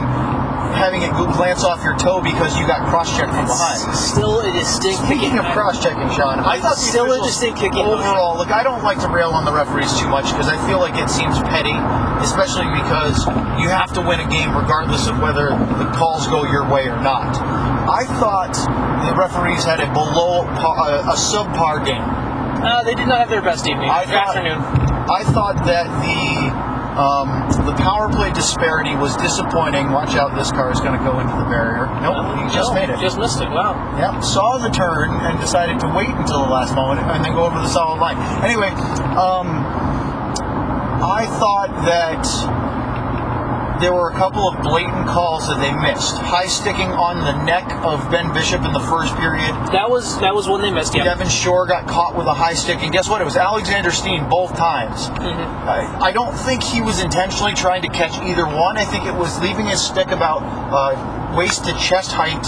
having 0.75 1.03
it 1.03 1.11
go- 1.13 1.31
glance 1.33 1.65
off 1.65 1.83
your 1.85 1.97
toe 1.97 2.21
because 2.21 2.59
you 2.59 2.67
got 2.67 2.89
cross-checked 2.89 3.31
from 3.31 3.47
behind. 3.47 3.79
Still 3.97 4.41
a 4.41 4.53
distinct 4.53 5.05
Speaking 5.05 5.33
kicking. 5.33 5.39
of 5.39 5.47
cross-checking, 5.53 6.11
Sean, 6.17 6.41
I 6.41 6.59
thought 6.61 6.77
the 6.77 6.89
Still 6.89 7.07
a 7.07 7.21
officials 7.23 7.27
distinct 7.29 7.59
kicking 7.61 7.85
overall. 7.87 8.37
Look, 8.37 8.51
I 8.51 8.63
don't 8.63 8.83
like 8.83 9.01
to 9.01 9.09
rail 9.09 9.31
on 9.31 9.45
the 9.45 9.53
referees 9.53 9.93
too 9.99 10.09
much 10.09 10.31
because 10.33 10.49
I 10.49 10.57
feel 10.67 10.79
like 10.81 10.95
it 10.97 11.09
seems 11.09 11.39
petty, 11.49 11.75
especially 12.25 12.67
because 12.75 13.27
you 13.61 13.69
have 13.69 13.93
to 13.95 14.01
win 14.01 14.21
a 14.21 14.29
game 14.29 14.57
regardless 14.57 15.07
of 15.07 15.21
whether 15.21 15.51
the 15.79 15.89
calls 15.95 16.27
go 16.27 16.45
your 16.45 16.69
way 16.69 16.89
or 16.89 17.01
not. 17.01 17.37
I 17.89 18.05
thought 18.21 18.55
the 19.09 19.15
referees 19.15 19.65
had 19.65 19.81
a 19.81 19.93
below 19.93 20.43
a, 20.47 21.13
a 21.13 21.17
subpar 21.19 21.85
game. 21.85 22.03
Uh, 22.63 22.83
they 22.85 22.95
did 22.95 23.09
not 23.09 23.19
have 23.19 23.29
their 23.31 23.43
best 23.43 23.67
evening. 23.67 23.91
I 23.91 24.05
thought, 24.07 24.37
afternoon. 24.37 24.59
I 25.11 25.25
thought 25.25 25.65
that 25.67 25.87
the 26.07 26.72
um, 26.99 27.49
the 27.65 27.75
power 27.81 28.09
play 28.09 28.33
disparity 28.33 28.95
was 28.97 29.17
disappointing. 29.17 29.91
Watch 29.93 30.15
out, 30.15 30.37
this 30.37 30.51
car 30.53 30.71
is 30.73 30.81
going 30.81 30.97
to 30.99 31.05
go 31.05 31.21
into 31.21 31.33
the 31.33 31.49
barrier. 31.49 31.87
Nope, 32.05 32.37
he 32.37 32.53
just 32.55 32.71
No, 32.71 32.75
made 32.75 32.91
it. 32.91 33.01
Just 33.01 33.19
missed 33.19 33.41
it. 33.41 33.49
Wow. 33.49 33.73
Yep, 33.97 34.23
saw 34.23 34.59
the 34.59 34.69
turn 34.69 35.11
and 35.11 35.41
decided 35.41 35.81
to 35.81 35.89
wait 35.97 36.11
until 36.11 36.45
the 36.45 36.51
last 36.53 36.75
moment 36.75 37.01
and 37.01 37.25
then 37.25 37.33
go 37.33 37.45
over 37.45 37.59
the 37.59 37.69
solid 37.69 38.01
line. 38.01 38.17
Anyway, 38.45 38.69
um, 39.17 39.49
I 41.03 41.27
thought 41.41 41.71
that 41.89 42.23
there 43.83 43.93
were 43.93 44.11
a 44.11 44.15
couple 44.15 44.49
of 44.49 44.63
blatant 44.63 45.07
calls 45.09 45.49
that 45.49 45.59
they 45.61 45.73
missed. 45.73 46.17
High 46.17 46.47
sticking 46.47 46.89
on 46.93 47.19
the 47.19 47.45
neck 47.45 47.67
of 47.85 48.09
Ben 48.11 48.33
Bishop 48.33 48.63
in 48.65 48.73
the 48.73 48.81
first 48.81 49.15
period. 49.17 49.51
That 49.75 49.91
was 49.91 50.19
that 50.21 50.35
was 50.35 50.49
when 50.49 50.63
they 50.63 50.71
missed. 50.71 50.95
Yeah. 50.95 51.05
Devin 51.05 51.29
Shore 51.29 51.67
got 51.67 51.87
caught 51.89 52.17
with 52.17 52.27
a 52.27 52.35
high 52.35 52.55
stick, 52.55 52.79
and 52.81 52.93
guess 52.93 53.09
what? 53.09 53.21
It 53.21 53.25
was 53.25 53.37
Alexander 53.37 53.91
Steen 53.91 54.29
both 54.29 54.57
times. 54.57 55.09
Mm-hmm. 55.09 55.69
I, 55.69 56.09
I 56.09 56.13
don't 56.13 56.35
think 56.35 56.63
he 56.63 56.81
was 56.81 57.03
intentionally 57.03 57.55
trying 57.55 57.83
to 57.83 57.89
catch 57.89 58.17
either 58.23 58.47
one. 58.47 58.79
I 58.79 58.85
think 58.85 59.05
it 59.05 59.15
was 59.15 59.41
leaving 59.41 59.67
his 59.67 59.85
stick 59.85 60.09
about 60.09 60.41
uh, 60.73 61.37
waist 61.37 61.65
to 61.65 61.73
chest 61.75 62.13
height, 62.13 62.47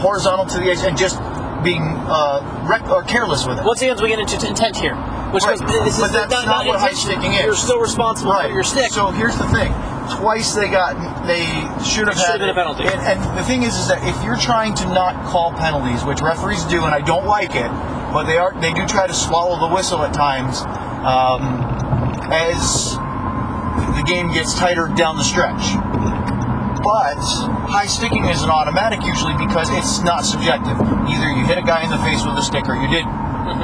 horizontal 0.00 0.46
to 0.46 0.58
the 0.58 0.70
edge, 0.70 0.82
and 0.82 0.98
just 0.98 1.18
being 1.62 1.82
uh, 2.10 2.66
rec- 2.68 2.90
or 2.90 3.02
careless 3.04 3.46
with 3.46 3.58
it. 3.58 3.64
Once 3.64 3.80
again, 3.82 3.96
we 4.02 4.08
get 4.08 4.18
into 4.18 4.34
intent 4.46 4.76
here, 4.76 4.96
which 5.30 5.44
Right, 5.44 5.58
this 5.58 6.00
but 6.00 6.06
is 6.06 6.12
that's 6.12 6.46
not 6.46 6.66
what 6.66 6.80
high 6.80 6.92
sticking 6.92 7.32
is. 7.34 7.44
You're 7.44 7.54
still 7.54 7.78
responsible 7.80 8.34
for 8.34 8.48
your 8.48 8.64
stick. 8.64 8.90
So 8.90 9.10
here's 9.10 9.38
the 9.38 9.46
thing. 9.48 9.72
Twice 10.18 10.54
they 10.54 10.68
got 10.68 10.94
they 11.26 11.44
should 11.84 12.08
have 12.08 12.16
should 12.18 12.40
had 12.40 12.40
have 12.40 12.50
a 12.50 12.54
penalty. 12.54 12.84
And, 12.84 13.00
and 13.00 13.38
the 13.38 13.42
thing 13.44 13.62
is, 13.62 13.76
is 13.76 13.88
that 13.88 14.02
if 14.06 14.16
you're 14.24 14.36
trying 14.38 14.74
to 14.76 14.84
not 14.86 15.14
call 15.26 15.52
penalties, 15.52 16.04
which 16.04 16.20
referees 16.20 16.64
do, 16.64 16.84
and 16.84 16.94
I 16.94 17.00
don't 17.00 17.26
like 17.26 17.54
it, 17.54 17.70
but 18.12 18.24
they 18.24 18.38
are 18.38 18.52
they 18.60 18.72
do 18.72 18.86
try 18.86 19.06
to 19.06 19.14
swallow 19.14 19.58
the 19.68 19.74
whistle 19.74 20.02
at 20.02 20.12
times 20.14 20.60
um, 21.06 21.42
as 22.30 22.94
the 23.96 24.04
game 24.06 24.32
gets 24.32 24.54
tighter 24.54 24.88
down 24.96 25.16
the 25.16 25.24
stretch. 25.24 25.74
But 26.82 27.14
high 27.70 27.86
sticking 27.86 28.24
is 28.26 28.42
an 28.42 28.50
automatic 28.50 29.02
usually 29.06 29.34
because 29.38 29.70
it's 29.70 30.02
not 30.02 30.24
subjective. 30.24 30.74
Either 30.80 31.30
you 31.30 31.46
hit 31.46 31.56
a 31.58 31.62
guy 31.62 31.84
in 31.84 31.90
the 31.90 31.98
face 31.98 32.24
with 32.26 32.34
a 32.36 32.42
stick 32.42 32.68
or 32.68 32.74
you 32.74 32.88
did. 32.88 33.04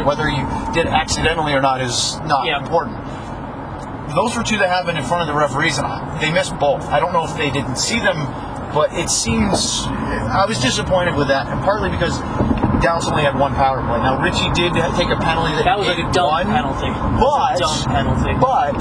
Whether 0.05 0.29
you 0.29 0.47
did 0.75 0.87
accidentally 0.87 1.53
or 1.55 1.61
not 1.61 1.81
is 1.81 2.19
not 2.27 2.47
Yeah. 2.47 2.59
important. 2.61 2.97
Those 4.15 4.37
were 4.37 4.43
two 4.43 4.59
that 4.59 4.69
happened 4.69 4.99
in 4.99 5.05
front 5.05 5.23
of 5.23 5.29
the 5.29 5.39
referees, 5.39 5.79
and 5.79 5.87
they 6.21 6.31
missed 6.33 6.59
both. 6.59 6.85
I 6.89 6.99
don't 7.01 7.13
know 7.13 7.25
if 7.25 7.37
they 7.37 7.51
didn't 7.51 7.77
see 7.77 7.99
them, 8.01 8.17
but 8.75 8.93
it 8.93 9.11
seems 9.11 9.85
I 9.87 10.45
was 10.47 10.59
disappointed 10.61 11.15
with 11.15 11.29
that, 11.29 11.47
and 11.49 11.61
partly 11.63 11.91
because 11.91 12.19
Dallas 12.81 13.07
only 13.09 13.23
had 13.23 13.37
one 13.39 13.55
power 13.55 13.81
play. 13.83 13.99
Now 13.99 14.21
Ritchie 14.23 14.51
did 14.55 14.73
take 14.97 15.11
a 15.11 15.17
penalty 15.21 15.55
that, 15.57 15.65
That 15.65 15.79
was 15.79 15.89
a 15.89 15.97
dumb 16.13 16.27
one, 16.31 16.47
penalty. 16.47 16.89
but 17.21 17.59
dumb 17.59 17.85
penalty. 17.91 18.33
but 18.41 18.79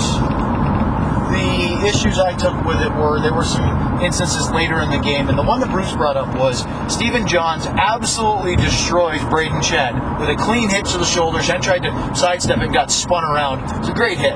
the 1.33 1.85
issues 1.87 2.17
I 2.19 2.33
took 2.37 2.55
with 2.63 2.79
it 2.81 2.91
were 2.93 3.19
there 3.19 3.33
were 3.33 3.43
some 3.43 3.99
instances 4.01 4.49
later 4.51 4.79
in 4.81 4.89
the 4.89 4.99
game, 4.99 5.27
and 5.29 5.37
the 5.37 5.43
one 5.43 5.59
that 5.59 5.69
Bruce 5.71 5.91
brought 5.93 6.15
up 6.15 6.33
was 6.37 6.63
Stephen 6.93 7.27
Johns 7.27 7.65
absolutely 7.67 8.55
destroys 8.55 9.19
Brayden 9.21 9.61
Schenn 9.61 10.19
with 10.19 10.29
a 10.29 10.35
clean 10.35 10.69
hit 10.69 10.85
to 10.85 10.97
the 10.97 11.05
shoulder. 11.05 11.39
Schenn 11.39 11.61
tried 11.61 11.83
to 11.83 12.15
sidestep 12.15 12.59
and 12.59 12.71
got 12.73 12.91
spun 12.91 13.23
around. 13.23 13.63
It's 13.79 13.89
a 13.89 13.93
great 13.93 14.17
hit. 14.19 14.35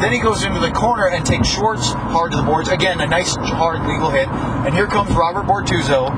Then 0.00 0.12
he 0.12 0.18
goes 0.18 0.44
into 0.44 0.60
the 0.60 0.70
corner 0.70 1.08
and 1.08 1.24
takes 1.24 1.48
Schwartz 1.48 1.92
hard 1.92 2.32
to 2.32 2.36
the 2.36 2.42
boards. 2.42 2.68
Again, 2.68 3.00
a 3.00 3.06
nice 3.06 3.34
hard 3.36 3.80
legal 3.86 4.10
hit. 4.10 4.28
And 4.28 4.74
here 4.74 4.86
comes 4.86 5.10
Robert 5.12 5.46
Bortuzzo 5.46 6.10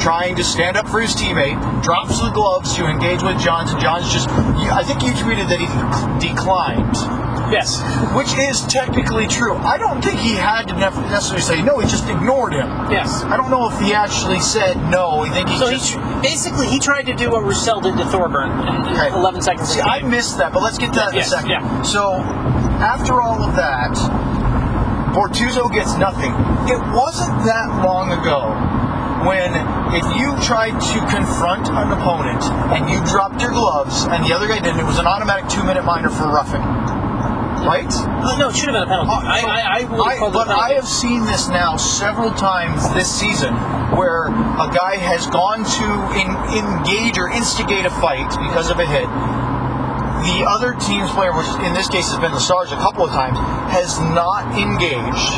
trying 0.00 0.36
to 0.36 0.44
stand 0.44 0.76
up 0.76 0.88
for 0.88 1.00
his 1.00 1.14
teammate, 1.14 1.58
drops 1.82 2.20
the 2.20 2.30
gloves 2.30 2.74
to 2.76 2.86
engage 2.86 3.22
with 3.22 3.38
Johns, 3.40 3.70
and 3.70 3.80
Johns 3.80 4.12
just, 4.12 4.28
I 4.28 4.82
think 4.82 5.02
you 5.02 5.12
tweeted 5.12 5.48
that 5.48 5.60
he 5.60 5.66
declined 6.28 6.94
Yes. 7.52 7.82
which 8.16 8.32
is 8.38 8.62
technically 8.66 9.26
true. 9.26 9.54
I 9.56 9.76
don't 9.76 10.02
think 10.02 10.18
he 10.18 10.32
had 10.34 10.66
to 10.68 10.74
necessarily 10.74 11.42
say 11.42 11.62
no. 11.62 11.78
He 11.78 11.86
just 11.88 12.08
ignored 12.08 12.54
him. 12.54 12.66
Yes. 12.90 13.22
I 13.24 13.36
don't 13.36 13.50
know 13.50 13.70
if 13.70 13.78
he 13.80 13.92
actually 13.92 14.40
said 14.40 14.76
no. 14.90 15.20
I 15.20 15.28
think 15.28 15.48
he 15.50 15.58
So 15.58 15.66
he 15.68 15.76
just. 15.76 15.92
tr- 15.92 16.00
basically 16.22 16.66
he 16.68 16.78
tried 16.78 17.04
to 17.06 17.14
do 17.14 17.30
what 17.30 17.42
Roussel 17.44 17.80
did 17.82 17.96
to 17.98 18.04
Thorburn 18.06 18.50
Okay. 18.96 19.08
11 19.12 19.42
seconds. 19.42 19.68
See, 19.68 19.80
I 19.80 20.02
missed 20.02 20.38
that, 20.38 20.52
but 20.52 20.62
let's 20.62 20.78
get 20.78 20.92
to 20.94 21.00
that 21.00 21.12
in 21.14 21.20
a 21.20 21.24
second. 21.24 21.50
yeah. 21.50 21.82
So, 21.82 22.14
after 22.82 23.20
all 23.20 23.42
of 23.42 23.54
that, 23.56 23.94
Bortuzzo 25.14 25.72
gets 25.72 25.96
nothing. 25.96 26.32
It 26.66 26.80
wasn't 26.90 27.44
that 27.46 27.82
long 27.84 28.10
ago 28.10 28.50
when 29.24 29.54
if 29.94 30.04
you 30.18 30.36
tried 30.44 30.74
to 30.74 30.98
confront 31.06 31.68
an 31.70 31.92
opponent 31.92 32.42
and 32.74 32.90
you 32.90 32.98
dropped 33.06 33.40
your 33.40 33.52
gloves 33.52 34.04
and 34.10 34.24
the 34.24 34.34
other 34.34 34.48
guy 34.48 34.60
didn't, 34.60 34.80
it 34.80 34.84
was 34.84 34.98
an 34.98 35.06
automatic 35.06 35.48
two-minute 35.48 35.84
minor 35.84 36.10
for 36.10 36.24
roughing. 36.24 36.60
Right? 37.64 37.88
Uh, 37.88 38.36
no, 38.36 38.50
it 38.50 38.56
should 38.56 38.74
have 38.74 38.74
been 38.74 38.82
a 38.82 38.86
penalty. 38.86 39.10
I, 39.24 39.40
I, 39.40 39.60
I 39.70 39.80
have 39.80 40.18
called 40.18 40.32
but 40.34 40.48
I 40.48 40.74
have 40.74 40.86
seen 40.86 41.24
this 41.24 41.48
now 41.48 41.76
several 41.76 42.30
times 42.32 42.92
this 42.92 43.08
season 43.08 43.54
where 43.96 44.26
a 44.26 44.68
guy 44.68 44.96
has 44.96 45.26
gone 45.28 45.64
to 45.64 45.86
in, 46.18 46.28
engage 46.52 47.16
or 47.16 47.30
instigate 47.30 47.86
a 47.86 47.90
fight 47.90 48.28
because 48.50 48.68
of 48.68 48.78
a 48.78 48.86
hit. 48.86 49.08
The 50.24 50.44
other 50.48 50.72
team's 50.80 51.10
player, 51.12 51.36
which 51.36 51.46
in 51.68 51.74
this 51.74 51.88
case 51.88 52.08
has 52.08 52.18
been 52.18 52.32
the 52.32 52.40
Stars 52.40 52.72
a 52.72 52.80
couple 52.80 53.04
of 53.04 53.10
times, 53.10 53.36
has 53.68 54.00
not 54.00 54.56
engaged. 54.56 55.36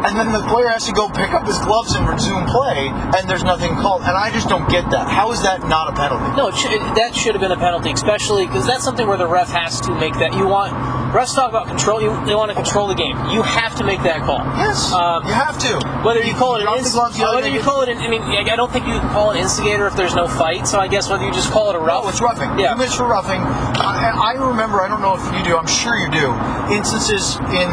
And 0.00 0.16
then 0.16 0.32
the 0.32 0.40
player 0.48 0.68
has 0.68 0.86
to 0.86 0.92
go 0.92 1.10
pick 1.10 1.36
up 1.36 1.46
his 1.46 1.58
gloves 1.58 1.94
and 1.94 2.08
resume 2.08 2.46
play, 2.46 2.88
and 2.88 3.28
there's 3.28 3.44
nothing 3.44 3.76
called. 3.76 4.00
And 4.00 4.16
I 4.16 4.30
just 4.32 4.48
don't 4.48 4.66
get 4.70 4.88
that. 4.90 5.08
How 5.08 5.30
is 5.32 5.42
that 5.42 5.68
not 5.68 5.92
a 5.92 5.92
penalty? 5.92 6.24
No, 6.36 6.48
it 6.48 6.56
that 6.96 7.14
should 7.14 7.34
have 7.34 7.40
been 7.42 7.52
a 7.52 7.60
penalty, 7.60 7.92
especially 7.92 8.46
because 8.46 8.66
that's 8.66 8.82
something 8.82 9.06
where 9.06 9.18
the 9.18 9.28
ref 9.28 9.50
has 9.52 9.78
to 9.82 9.94
make 10.00 10.14
that. 10.14 10.32
You 10.32 10.48
want 10.48 10.72
refs 11.10 11.34
talk 11.34 11.50
about 11.50 11.66
control. 11.66 12.00
You, 12.00 12.10
they 12.26 12.34
want 12.34 12.50
to 12.50 12.54
control 12.54 12.86
the 12.86 12.94
game. 12.94 13.16
You 13.30 13.42
have 13.42 13.74
to 13.76 13.84
make 13.84 14.02
that 14.02 14.20
call. 14.22 14.38
Yes, 14.58 14.92
Um, 14.92 15.26
you 15.26 15.32
have 15.34 15.58
to. 15.58 15.78
Whether 16.04 16.22
you 16.22 16.34
call 16.34 16.56
it 16.56 16.62
an 16.66 16.78
inst- 16.78 16.96
whether 16.96 17.48
you 17.48 17.60
call 17.60 17.82
it 17.82 17.88
an, 17.88 17.98
I 17.98 18.08
mean, 18.08 18.22
I 18.22 18.56
don't 18.56 18.70
think 18.70 18.86
you 18.86 18.98
can 18.98 19.08
call 19.10 19.30
an 19.30 19.36
instigator 19.36 19.86
if 19.86 19.96
there's 19.96 20.14
no 20.14 20.28
fight. 20.28 20.66
So 20.66 20.78
I 20.78 20.88
guess 20.88 21.10
whether 21.10 21.24
you 21.24 21.32
just 21.32 21.50
call 21.50 21.70
it 21.70 21.76
a 21.76 21.80
rough. 21.80 22.04
Oh, 22.04 22.08
it's 22.08 22.20
roughing. 22.20 22.58
Yeah. 22.58 22.78
You 22.78 22.86
for 22.88 23.06
roughing. 23.06 23.40
I, 23.42 24.34
I 24.36 24.48
remember, 24.48 24.80
I 24.80 24.88
don't 24.88 25.02
know 25.02 25.16
if 25.16 25.24
you 25.36 25.44
do, 25.44 25.56
I'm 25.56 25.66
sure 25.66 25.96
you 25.96 26.10
do, 26.10 26.32
instances 26.74 27.36
in 27.50 27.68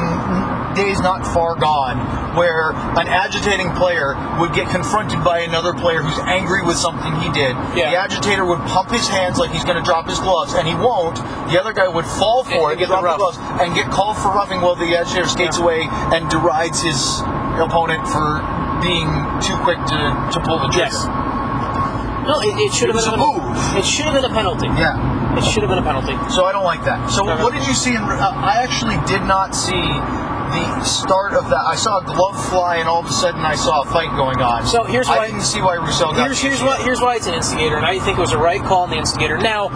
days 0.76 1.00
not 1.02 1.26
far 1.34 1.56
gone 1.56 1.98
where 2.38 2.72
an 3.02 3.10
agitating 3.10 3.74
player 3.74 4.14
would 4.40 4.54
get 4.54 4.70
confronted 4.70 5.24
by 5.26 5.40
another 5.42 5.74
player 5.74 6.02
who's 6.02 6.20
angry 6.30 6.62
with 6.62 6.78
something 6.78 7.12
he 7.20 7.34
did. 7.34 7.58
Yeah. 7.74 7.90
The 7.90 7.98
agitator 7.98 8.46
would 8.46 8.62
pump 8.70 8.92
his 8.92 9.08
hands 9.10 9.38
like 9.38 9.50
he's 9.50 9.66
going 9.66 9.78
to 9.78 9.84
drop 9.84 10.08
his 10.08 10.20
gloves, 10.20 10.54
and 10.54 10.68
he 10.68 10.76
won't. 10.76 11.18
The 11.50 11.60
other 11.60 11.74
guy 11.74 11.88
would 11.88 12.06
fall 12.06 12.44
for 12.44 12.72
And 12.72 12.78
it, 12.78 12.86
get 12.86 12.90
the 12.94 13.02
drop 13.02 13.18
the 13.18 13.34
gloves, 13.34 13.38
and 13.62 13.74
get 13.74 13.90
called 13.90 14.18
for 14.18 14.30
roughing 14.30 14.62
while 14.62 14.76
the 14.76 14.96
agitator 14.96 15.28
skates 15.28 15.58
away 15.58 15.90
and 16.14 16.30
derides 16.30 16.82
his 16.82 17.20
opponent 17.58 18.06
for 18.08 18.40
being 18.86 19.10
too 19.42 19.58
quick 19.66 19.82
to, 19.90 19.98
to 20.32 20.40
pull 20.46 20.62
the 20.62 20.70
trigger. 20.70 20.94
Yes. 20.94 21.10
No, 22.28 22.38
it, 22.44 22.54
it 22.60 22.74
should 22.76 22.94
have 22.94 22.98
been 23.00 23.14
a 23.14 23.18
move. 23.18 23.42
It 23.74 23.86
should 23.86 24.06
have 24.06 24.14
been 24.14 24.30
a 24.30 24.34
penalty. 24.34 24.68
Yeah. 24.78 25.00
It 25.38 25.44
should 25.44 25.64
have 25.64 25.70
been 25.70 25.80
a 25.80 25.88
penalty. 25.88 26.14
So 26.30 26.44
I 26.46 26.52
don't 26.52 26.66
like 26.66 26.84
that. 26.84 27.10
So 27.10 27.24
Okay. 27.24 27.42
what 27.42 27.54
did 27.54 27.66
you 27.66 27.74
see? 27.74 27.96
In, 27.96 28.04
uh, 28.04 28.20
I 28.36 28.62
actually 28.62 29.00
did 29.08 29.24
not 29.24 29.56
see 29.56 29.80
the 30.50 30.84
start 30.84 31.34
of 31.34 31.50
that. 31.50 31.64
I 31.68 31.76
saw 31.76 32.00
a 32.00 32.06
glove 32.06 32.38
fly, 32.50 32.78
and 32.78 32.88
all 32.88 33.00
of 33.00 33.06
a 33.06 33.12
sudden 33.14 33.42
I 33.42 33.56
saw 33.56 33.82
a 33.82 33.86
fight 33.86 34.10
going 34.16 34.42
on. 34.42 34.66
So 34.66 34.84
here's 34.84 35.08
why 35.08 35.20
I 35.20 35.28
didn't 35.28 35.42
see 35.42 35.62
why 35.62 35.76
Roussel 35.76 36.14
got. 36.14 36.26
Here's 36.26 36.40
here's 36.40 36.62
why 36.62 36.78
here's 36.84 37.02
why 37.02 37.16
it's 37.16 37.28
an 37.28 37.34
instigator, 37.34 37.78
and 37.78 37.86
I 37.86 38.00
think 38.00 38.18
it 38.18 38.22
was 38.22 38.34
a 38.34 38.38
right 38.38 38.62
call 38.62 38.84
on 38.84 38.90
the 38.90 38.98
instigator. 38.98 39.38
Now, 39.38 39.70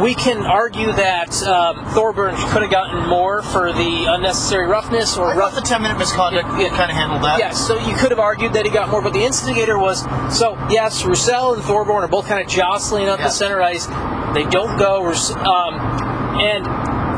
we 0.00 0.14
can 0.14 0.38
argue 0.44 0.92
that 0.92 1.42
um, 1.44 1.84
Thorburn 1.94 2.34
could 2.50 2.62
have 2.62 2.70
gotten 2.70 3.08
more 3.08 3.42
for 3.42 3.72
the 3.72 4.06
unnecessary 4.08 4.66
roughness 4.66 5.16
or 5.16 5.26
I 5.32 5.36
rough. 5.36 5.54
the 5.54 5.60
ten 5.60 5.82
minute 5.82 5.98
misconduct 5.98 6.48
Yeah, 6.48 6.60
yeah. 6.62 6.68
kind 6.76 6.90
of 6.90 6.96
handled 6.96 7.22
that. 7.22 7.38
Yes, 7.38 7.64
so 7.66 7.78
you 7.86 7.94
could 7.96 8.10
have 8.10 8.18
argued 8.20 8.52
that 8.54 8.64
he 8.64 8.70
got 8.72 8.88
more, 8.90 9.02
but 9.02 9.12
the 9.12 9.24
instigator 9.24 9.78
was 9.78 10.00
so. 10.36 10.56
Yes, 10.70 11.04
Roussel 11.04 11.54
and 11.54 11.62
Thorburn 11.62 12.02
are 12.04 12.08
both 12.08 12.26
kind 12.26 12.40
of 12.40 12.48
jostling 12.48 13.08
up 13.08 13.18
the 13.18 13.30
center 13.30 13.60
ice. 13.62 13.86
They 14.34 14.44
don't 14.50 14.76
go, 14.78 15.06
um, 15.44 15.74
and 16.40 16.66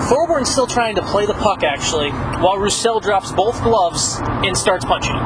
Thorburn's 0.09 0.51
still 0.51 0.67
trying 0.67 0.95
to 0.97 1.03
play 1.03 1.27
the 1.27 1.35
puck 1.35 1.63
actually, 1.63 2.11
while 2.11 2.59
Roussel 2.59 3.01
drops 3.01 3.33
both 3.33 3.63
gloves 3.63 4.19
and 4.45 4.57
starts 4.57 4.85
punching. 4.85 5.17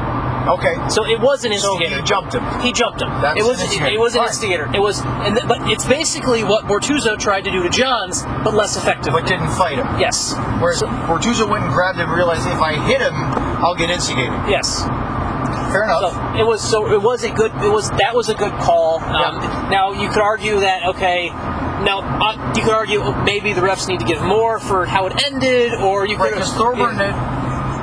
Okay. 0.41 0.73
So 0.89 1.05
it 1.05 1.19
was 1.21 1.45
an 1.45 1.53
So 1.59 1.73
instigator. 1.73 2.01
he 2.01 2.01
jumped 2.07 2.33
him. 2.33 2.43
He 2.61 2.73
jumped 2.73 3.01
him. 3.01 3.09
That's 3.21 3.39
it 3.39 3.43
was 3.45 3.61
instigator. 3.61 3.93
it, 3.93 3.99
was 3.99 4.15
an 4.15 4.23
instigator. 4.23 4.69
It 4.73 4.79
was, 4.79 4.99
and 5.01 5.35
th- 5.35 5.47
but 5.47 5.69
it's 5.69 5.85
basically 5.85 6.43
what 6.43 6.65
Bortuzzo 6.65 7.17
tried 7.19 7.43
to 7.43 7.51
do 7.51 7.61
to 7.61 7.69
Johns, 7.69 8.23
but 8.23 8.55
less 8.55 8.75
effective. 8.75 9.13
But 9.13 9.27
didn't 9.27 9.51
fight 9.51 9.77
him. 9.77 9.85
yes. 9.99 10.33
Whereas 10.59 10.79
So- 10.79 10.87
Bortuzzo 10.87 11.47
went 11.47 11.65
and 11.65 11.73
grabbed 11.73 11.99
him 11.99 12.07
and 12.09 12.17
realized 12.17 12.47
if 12.47 12.59
I 12.59 12.73
hit 12.73 13.01
him, 13.01 13.13
I'll 13.13 13.75
get 13.75 13.91
instigated. 13.91 14.33
yes. 14.49 14.83
Fair 15.71 15.83
enough. 15.83 16.11
So 16.11 16.39
it 16.39 16.45
was 16.45 16.61
so 16.61 16.91
it 16.91 17.01
was 17.01 17.23
a 17.23 17.29
good 17.29 17.51
it 17.63 17.71
was 17.71 17.89
that 17.91 18.13
was 18.13 18.27
a 18.29 18.33
good 18.33 18.51
call. 18.59 18.99
Um, 18.99 19.39
Now 19.69 19.91
you 19.93 20.09
could 20.09 20.21
argue 20.21 20.59
that 20.59 20.85
okay. 20.95 21.29
Now 21.83 21.99
uh, 22.01 22.53
you 22.55 22.61
could 22.63 22.73
argue 22.73 23.01
maybe 23.23 23.53
the 23.53 23.61
refs 23.61 23.87
need 23.87 23.99
to 23.99 24.05
give 24.05 24.21
more 24.21 24.59
for 24.59 24.85
how 24.85 25.07
it 25.07 25.23
ended, 25.25 25.73
or 25.73 26.05
you 26.07 26.15
could 26.17 26.23
right, 26.23 26.33
because 26.33 26.53
Thorburn 26.53 26.97
did. 26.97 27.11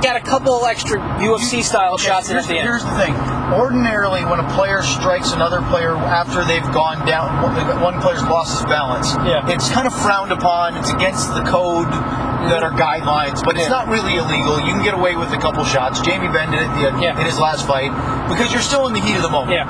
got 0.03 0.17
a 0.17 0.21
couple 0.21 0.65
extra 0.67 0.99
UFC 1.19 1.63
style 1.63 1.95
Okay, 1.95 2.05
shots 2.07 2.31
at 2.31 2.45
the 2.47 2.55
end. 2.59 2.63
here's 2.69 2.85
the 2.85 2.95
thing. 2.97 3.15
Ordinarily, 3.53 4.25
when 4.25 4.41
a 4.41 4.49
player 4.55 4.83
strikes 4.83 5.33
another 5.33 5.63
player 5.63 5.97
after 5.97 6.45
they've 6.45 6.63
gone 6.73 7.05
down, 7.07 7.43
one- 7.83 8.01
player's 8.01 8.23
lost 8.23 8.59
his 8.61 8.67
balance, 8.67 9.15
Yeah. 9.27 9.49
it's 9.49 9.69
kind 9.71 9.87
of 9.87 9.95
frowned 9.95 10.31
upon. 10.31 10.77
It's 10.77 10.91
against 10.93 11.35
the 11.35 11.43
code 11.43 11.89
that 11.91 12.63
are 12.63 12.71
guidelines, 12.71 13.43
but 13.43 13.57
it's 13.59 13.69
not 13.69 13.89
really 13.89 14.17
illegal. 14.17 14.61
You 14.61 14.73
can 14.73 14.83
get 14.85 14.95
away 14.95 15.17
with 15.17 15.33
a 15.33 15.39
couple 15.39 15.65
shots. 15.65 16.01
Jamie 16.01 16.29
Benn 16.29 16.53
did 16.53 16.63
it 16.63 16.71
in, 16.87 16.99
Yeah. 17.03 17.19
in 17.19 17.27
his 17.27 17.39
last 17.41 17.67
fight 17.67 17.91
because 18.29 18.53
you're 18.53 18.63
still 18.63 18.87
in 18.87 18.93
the 18.95 19.01
heat 19.01 19.17
of 19.17 19.23
the 19.23 19.31
moment. 19.31 19.53
Yeah. 19.57 19.67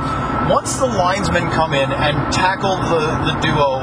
Once 0.50 0.76
the 0.76 0.86
linesmen 0.86 1.50
come 1.52 1.72
in 1.72 1.90
and 1.90 2.32
tackle 2.32 2.76
the, 2.76 3.00
the 3.32 3.38
duo 3.40 3.77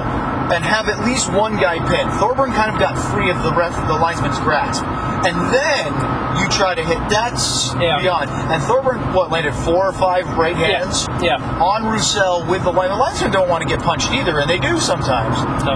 and 0.53 0.63
have 0.63 0.89
at 0.89 1.03
least 1.05 1.31
one 1.31 1.57
guy 1.57 1.77
pinned, 1.89 2.11
Thorburn 2.19 2.51
kind 2.53 2.71
of 2.71 2.79
got 2.79 2.97
free 3.11 3.29
of 3.29 3.41
the 3.43 3.53
rest 3.53 3.77
the 3.87 3.93
linesman's 3.93 4.39
grasp. 4.39 4.83
And 5.25 5.35
then 5.53 5.93
you 6.39 6.47
try 6.49 6.75
to 6.75 6.83
hit. 6.83 6.97
That's 7.09 7.73
Yeah. 7.79 7.99
beyond. 7.99 8.29
And 8.29 8.61
Thorburn, 8.63 8.99
what, 9.13 9.31
landed 9.31 9.53
four 9.53 9.87
or 9.87 9.93
five 9.93 10.37
right 10.37 10.55
hands 10.55 11.07
Yeah. 11.21 11.37
on 11.59 11.85
Roussel 11.87 12.43
with 12.47 12.63
the 12.63 12.71
line. 12.71 12.89
The 12.89 12.95
linesmen 12.95 13.31
don't 13.31 13.49
want 13.49 13.61
to 13.63 13.67
get 13.67 13.81
punched 13.83 14.11
either, 14.11 14.39
and 14.39 14.49
they 14.49 14.59
do 14.59 14.79
sometimes. 14.79 15.37
So, 15.63 15.71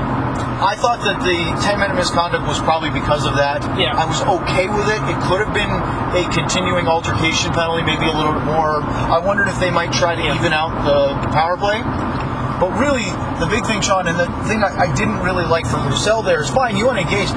I 0.62 0.76
thought 0.76 1.02
that 1.04 1.22
the 1.24 1.56
10 1.64 1.80
minute 1.80 1.96
misconduct 1.96 2.46
was 2.48 2.60
probably 2.60 2.90
because 2.90 3.26
of 3.26 3.36
that. 3.38 3.64
Yeah. 3.78 3.96
I 3.98 4.06
was 4.06 4.22
okay 4.22 4.68
with 4.68 4.90
it. 4.90 5.02
It 5.10 5.20
could 5.22 5.40
have 5.40 5.54
been 5.54 5.72
a 5.72 6.28
continuing 6.34 6.88
altercation 6.88 7.52
penalty, 7.54 7.84
maybe 7.84 8.06
a 8.08 8.12
little 8.14 8.34
bit 8.34 8.44
more. 8.44 8.84
I 8.84 9.18
wondered 9.20 9.48
if 9.48 9.60
they 9.60 9.72
might 9.72 9.94
try 9.94 10.16
to 10.16 10.22
Yeah. 10.22 10.36
even 10.36 10.52
out 10.54 10.72
the 10.84 11.16
power 11.32 11.56
play. 11.58 11.82
But 12.60 12.76
really, 12.78 13.06
the 13.40 13.48
big 13.50 13.66
thing, 13.66 13.80
Sean, 13.82 14.08
and 14.08 14.20
the 14.20 14.28
thing 14.48 14.64
I, 14.64 14.92
I 14.92 14.94
didn't 14.96 15.20
really 15.24 15.46
like 15.46 15.66
from 15.66 15.88
Roussel 15.88 16.22
there 16.24 16.42
is 16.42 16.50
fine, 16.50 16.76
you 16.76 16.86
want 16.88 17.00
to 17.00 17.04
engage. 17.08 17.30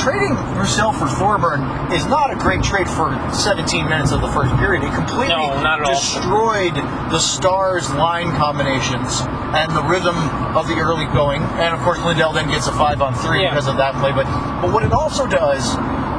Trading 0.00 0.32
Roussel 0.56 0.92
for 0.92 1.06
Thorburn 1.06 1.60
is 1.92 2.06
not 2.06 2.32
a 2.32 2.36
great 2.36 2.62
trade 2.62 2.88
for 2.88 3.12
17 3.32 3.84
minutes 3.88 4.12
of 4.12 4.20
the 4.22 4.28
first 4.32 4.54
period. 4.56 4.82
It 4.82 4.94
completely 4.94 5.28
No, 5.28 5.52
at 5.60 5.80
all. 5.82 5.92
destroyed 5.92 6.74
the 7.12 7.18
Stars 7.18 7.92
line 7.94 8.32
combinations 8.36 9.20
and 9.52 9.70
the 9.76 9.82
rhythm 9.82 10.16
of 10.56 10.66
the 10.66 10.76
early 10.80 11.04
going. 11.12 11.42
And 11.60 11.74
of 11.74 11.80
course, 11.80 12.00
Lindell 12.02 12.32
then 12.32 12.48
gets 12.48 12.66
a 12.66 12.72
five 12.72 13.02
on 13.02 13.14
three 13.14 13.42
Yeah. 13.42 13.50
because 13.50 13.68
of 13.68 13.76
that 13.76 13.94
play. 13.96 14.12
But 14.12 14.24
but 14.62 14.72
what 14.72 14.82
it 14.82 14.92
also 14.92 15.26
does 15.26 15.76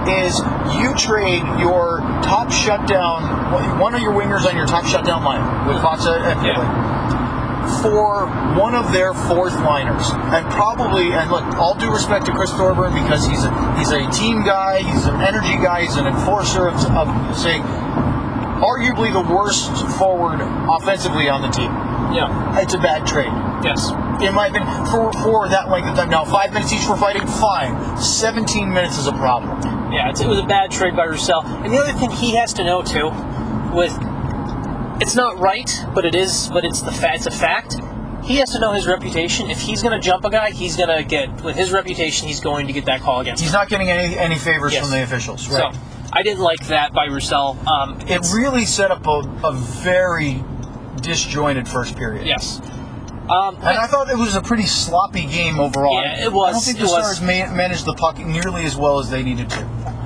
is 0.07 0.37
you 0.77 0.93
trade 0.95 1.41
your 1.57 1.99
top 2.21 2.51
shutdown, 2.51 3.79
one 3.79 3.95
of 3.95 4.01
your 4.01 4.11
wingers 4.13 4.45
on 4.45 4.55
your 4.55 4.67
top 4.67 4.85
shutdown 4.85 5.23
line 5.23 5.41
with 5.67 5.77
Faksa 5.77 6.21
and 6.21 6.45
Yeah. 6.45 7.02
For 7.81 8.27
one 8.59 8.75
of 8.75 8.91
their 8.91 9.13
fourth 9.13 9.55
liners, 9.61 10.11
and 10.11 10.45
probably 10.51 11.11
and 11.13 11.29
look, 11.31 11.43
all 11.55 11.75
due 11.75 11.91
respect 11.91 12.25
to 12.27 12.31
Chris 12.31 12.51
Thorburn 12.51 12.93
because 12.93 13.25
he's 13.25 13.43
a 13.43 13.77
he's 13.77 13.91
a 13.91 14.09
team 14.11 14.43
guy, 14.43 14.81
he's 14.81 15.05
an 15.05 15.21
energy 15.21 15.55
guy, 15.55 15.81
he's 15.81 15.95
an 15.95 16.07
enforcer 16.07 16.67
of, 16.67 16.75
of 16.91 17.07
say, 17.37 17.59
arguably 18.63 19.11
the 19.11 19.33
worst 19.33 19.71
forward 19.97 20.39
offensively 20.41 21.29
on 21.29 21.41
the 21.41 21.49
team. 21.49 21.71
Yeah. 22.13 22.61
It's 22.61 22.73
a 22.73 22.77
bad 22.77 23.07
trade. 23.07 23.33
Yes. 23.63 23.91
In 24.21 24.35
my 24.35 24.47
opinion, 24.47 24.69
for, 24.85 25.11
for 25.23 25.49
that 25.49 25.69
length 25.69 25.89
of 25.89 25.95
time. 25.95 26.09
Now, 26.09 26.23
five 26.23 26.53
minutes 26.53 26.71
each 26.71 26.83
for 26.83 26.95
fighting, 26.95 27.25
fine. 27.27 27.97
17 27.97 28.71
minutes 28.71 28.97
is 28.97 29.07
a 29.07 29.13
problem. 29.13 29.59
Yeah, 29.91 30.09
it's, 30.09 30.21
it 30.21 30.27
was 30.27 30.39
a 30.39 30.45
bad 30.45 30.71
trade 30.71 30.95
by 30.95 31.05
Roussel. 31.05 31.41
And 31.43 31.73
the 31.73 31.77
other 31.77 31.93
thing 31.93 32.11
he 32.11 32.35
has 32.35 32.53
to 32.53 32.63
know 32.63 32.81
too, 32.81 33.09
with 33.73 33.93
it's 35.03 35.15
not 35.15 35.37
right, 35.39 35.69
but 35.93 36.05
it 36.05 36.15
is, 36.15 36.49
but 36.53 36.63
it's 36.65 36.81
the 36.81 36.91
fa- 36.91 37.11
it's 37.13 37.25
a 37.27 37.31
fact. 37.31 37.75
He 38.23 38.37
has 38.37 38.51
to 38.51 38.59
know 38.59 38.71
his 38.71 38.87
reputation. 38.87 39.49
If 39.49 39.59
he's 39.59 39.83
going 39.83 39.91
to 39.99 39.99
jump 39.99 40.23
a 40.23 40.29
guy, 40.29 40.51
he's 40.51 40.77
going 40.77 40.87
to 40.97 41.03
get 41.03 41.43
with 41.43 41.57
his 41.57 41.73
reputation. 41.73 42.25
He's 42.27 42.39
going 42.39 42.67
to 42.67 42.73
get 42.73 42.85
that 42.85 43.01
call 43.01 43.19
against. 43.19 43.41
He's 43.43 43.51
him. 43.51 43.59
not 43.59 43.67
getting 43.69 43.89
any 43.89 44.17
any 44.17 44.37
favors 44.37 44.71
Yes. 44.73 44.81
from 44.83 44.91
the 44.91 45.03
officials. 45.03 45.45
So 45.45 45.71
I 46.13 46.23
didn't 46.23 46.39
like 46.41 46.67
that 46.67 46.93
by 46.93 47.05
Roussel. 47.07 47.57
Um, 47.67 47.99
it 48.07 48.21
really 48.33 48.65
set 48.65 48.91
up 48.91 49.05
a, 49.05 49.21
a 49.43 49.51
very 49.53 50.41
disjointed 51.01 51.67
first 51.67 51.97
period. 51.97 52.25
yes. 52.25 52.61
Um, 53.29 53.55
And 53.57 53.77
I 53.77 53.87
thought 53.87 54.09
it 54.09 54.17
was 54.17 54.35
a 54.35 54.41
pretty 54.41 54.65
sloppy 54.67 55.25
game 55.25 55.59
overall. 55.59 56.01
Yeah, 56.01 56.25
it 56.25 56.31
was. 56.31 56.49
I 56.49 56.51
don't 56.53 56.61
think 56.61 56.77
the 56.79 56.87
Stars 56.87 57.21
ma- 57.21 57.53
managed 57.55 57.85
the 57.85 57.93
puck 57.93 58.17
nearly 58.19 58.65
as 58.65 58.75
well 58.75 58.99
as 58.99 59.09
they 59.09 59.23
needed 59.23 59.49
to. 59.51 59.59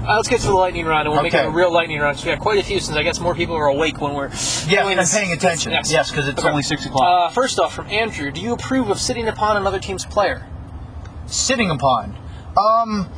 Uh, 0.07 0.15
let's 0.15 0.29
get 0.29 0.39
to 0.39 0.47
the 0.47 0.53
lightning 0.53 0.85
round, 0.85 1.05
and 1.05 1.13
we'll 1.13 1.21
make 1.21 1.33
it 1.33 1.45
a 1.45 1.49
real 1.49 1.71
lightning 1.71 1.99
round. 1.99 2.15
'cause 2.15 2.23
we 2.25 2.31
got 2.31 2.39
quite 2.39 2.57
a 2.59 2.63
few, 2.63 2.79
since 2.79 2.95
I 2.97 3.03
guess 3.03 3.19
more 3.19 3.35
people 3.35 3.55
are 3.57 3.67
awake 3.67 3.99
when 3.99 4.13
we're 4.13 4.29
Yeah, 4.67 4.87
and 4.87 5.09
paying 5.09 5.33
attention. 5.33 5.73
Yes, 5.73 5.91
Yes, 5.91 6.09
because 6.11 6.29
it's 6.29 6.39
Okay. 6.39 6.49
only 6.49 6.63
six 6.63 6.85
o'clock. 6.85 7.03
Uh, 7.03 7.33
first 7.33 7.59
off, 7.59 7.73
from 7.73 7.87
Andrew, 7.89 8.31
do 8.31 8.39
you 8.39 8.53
approve 8.53 8.89
of 8.89 9.01
sitting 9.01 9.27
upon 9.27 9.57
another 9.57 9.79
team's 9.79 10.05
player? 10.05 10.45
Sitting 11.25 11.69
upon. 11.69 12.15
Um. 12.57 13.09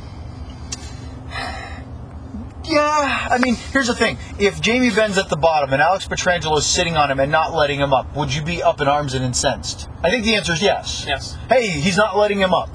Yeah, 2.64 3.26
I 3.30 3.38
mean, 3.38 3.56
here's 3.72 3.86
the 3.86 3.94
thing. 3.94 4.18
If 4.38 4.60
Jamie 4.60 4.90
Benn's 4.90 5.16
at 5.16 5.28
the 5.28 5.36
bottom 5.36 5.72
and 5.72 5.80
Alex 5.80 6.06
Pietrangelo 6.08 6.58
is 6.58 6.66
sitting 6.66 6.96
on 6.96 7.10
him 7.10 7.18
and 7.20 7.30
not 7.30 7.54
letting 7.54 7.80
him 7.80 7.92
up, 7.94 8.14
would 8.16 8.34
you 8.34 8.42
be 8.42 8.62
up 8.62 8.80
in 8.80 8.88
arms 8.88 9.14
and 9.14 9.24
incensed? 9.24 9.88
I 10.02 10.10
think 10.10 10.24
the 10.24 10.34
answer 10.34 10.52
is 10.52 10.62
yes. 10.62 11.04
Yes. 11.06 11.36
Hey, 11.48 11.68
he's 11.68 11.96
not 11.96 12.16
letting 12.16 12.38
him 12.38 12.52
up. 12.52 12.68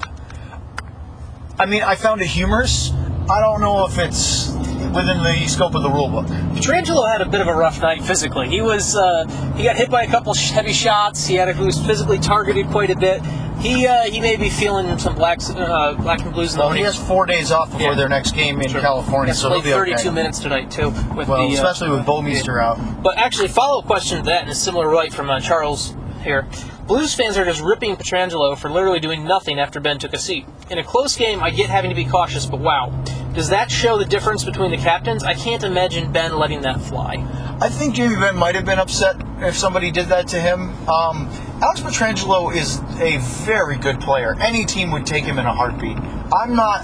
I 1.58 1.66
mean, 1.66 1.82
I 1.82 1.94
found 1.94 2.20
it 2.22 2.26
humorous. 2.26 2.92
I 3.28 3.40
don't 3.40 3.60
know 3.60 3.86
if 3.86 3.98
it's 3.98 4.48
within 4.94 5.22
the 5.22 5.46
scope 5.48 5.74
of 5.74 5.82
the 5.82 5.90
rule 5.90 6.08
book. 6.08 6.26
Pietrangelo 6.26 7.10
had 7.10 7.20
a 7.20 7.26
bit 7.28 7.40
of 7.40 7.48
a 7.48 7.54
rough 7.54 7.80
night 7.82 8.02
physically. 8.02 8.48
He 8.48 8.60
was 8.60 8.94
uh, 8.94 9.24
he 9.56 9.64
got 9.64 9.76
hit 9.76 9.90
by 9.90 10.04
a 10.04 10.06
couple 10.06 10.32
heavy 10.34 10.72
shots. 10.72 11.26
He 11.26 11.34
had 11.34 11.48
a, 11.48 11.54
he 11.54 11.64
was 11.64 11.84
physically 11.84 12.18
targeted 12.18 12.68
quite 12.68 12.90
a 12.90 12.96
bit. 12.96 13.22
He 13.60 13.86
uh, 13.86 14.04
he 14.04 14.20
may 14.20 14.36
be 14.36 14.48
feeling 14.48 14.96
some 14.98 15.14
black 15.16 15.40
uh, 15.50 15.94
black 15.94 16.20
and 16.20 16.32
blues 16.32 16.52
in 16.52 16.58
the 16.58 16.66
Well, 16.66 16.74
he 16.74 16.82
has 16.82 16.96
four 16.96 17.26
days 17.26 17.50
off 17.50 17.70
before 17.72 17.90
Yeah. 17.90 17.94
their 17.96 18.08
next 18.08 18.32
game 18.32 18.60
in 18.60 18.70
California, 18.70 19.30
Yes, 19.32 19.40
so 19.40 19.50
he'll 19.50 19.62
be 19.62 19.70
32 19.70 19.98
okay. 19.98 20.10
minutes 20.10 20.38
tonight 20.38 20.70
too. 20.70 20.90
With 21.16 21.26
Well, 21.28 21.48
the, 21.48 21.56
uh, 21.58 21.62
especially 21.62 21.90
with 21.90 22.06
Bouwmeester 22.06 22.62
out. 22.62 23.02
But 23.02 23.18
actually, 23.18 23.48
follow 23.48 23.80
up 23.80 23.86
question 23.86 24.18
to 24.18 24.24
that, 24.26 24.44
in 24.44 24.50
a 24.50 24.54
similar 24.54 24.94
light 24.94 25.12
from 25.12 25.30
uh, 25.30 25.40
Charles 25.40 25.94
here. 26.22 26.46
Blues 26.86 27.14
fans 27.14 27.36
are 27.36 27.44
just 27.44 27.60
ripping 27.62 27.96
Pietrangelo 27.96 28.56
for 28.56 28.70
literally 28.70 29.00
doing 29.00 29.24
nothing 29.24 29.58
after 29.58 29.80
Benn 29.80 29.98
took 29.98 30.12
a 30.12 30.18
seat. 30.18 30.46
In 30.70 30.78
a 30.78 30.84
close 30.84 31.16
game, 31.16 31.42
I 31.42 31.50
get 31.50 31.68
having 31.68 31.90
to 31.90 31.96
be 31.96 32.04
cautious, 32.04 32.46
but 32.46 32.60
wow. 32.60 32.92
Does 33.36 33.50
that 33.50 33.70
show 33.70 33.98
the 33.98 34.06
difference 34.06 34.44
between 34.44 34.70
the 34.70 34.78
captains? 34.78 35.22
I 35.22 35.34
can't 35.34 35.62
imagine 35.62 36.10
Benn 36.10 36.36
letting 36.38 36.62
that 36.62 36.80
fly. 36.80 37.16
I 37.60 37.68
think 37.68 37.94
Jamie 37.94 38.16
Benn 38.16 38.34
might 38.34 38.54
have 38.54 38.64
been 38.64 38.78
upset 38.78 39.16
if 39.40 39.54
somebody 39.56 39.90
did 39.90 40.08
that 40.08 40.26
to 40.28 40.40
him. 40.40 40.70
Um, 40.88 41.28
Alex 41.62 41.80
Pietrangelo 41.80 42.54
is 42.54 42.78
a 42.98 43.18
very 43.44 43.76
good 43.76 44.00
player. 44.00 44.34
Any 44.40 44.64
team 44.64 44.90
would 44.92 45.04
take 45.04 45.24
him 45.24 45.38
in 45.38 45.44
a 45.44 45.52
heartbeat. 45.54 45.98
I'm 46.32 46.56
not 46.56 46.82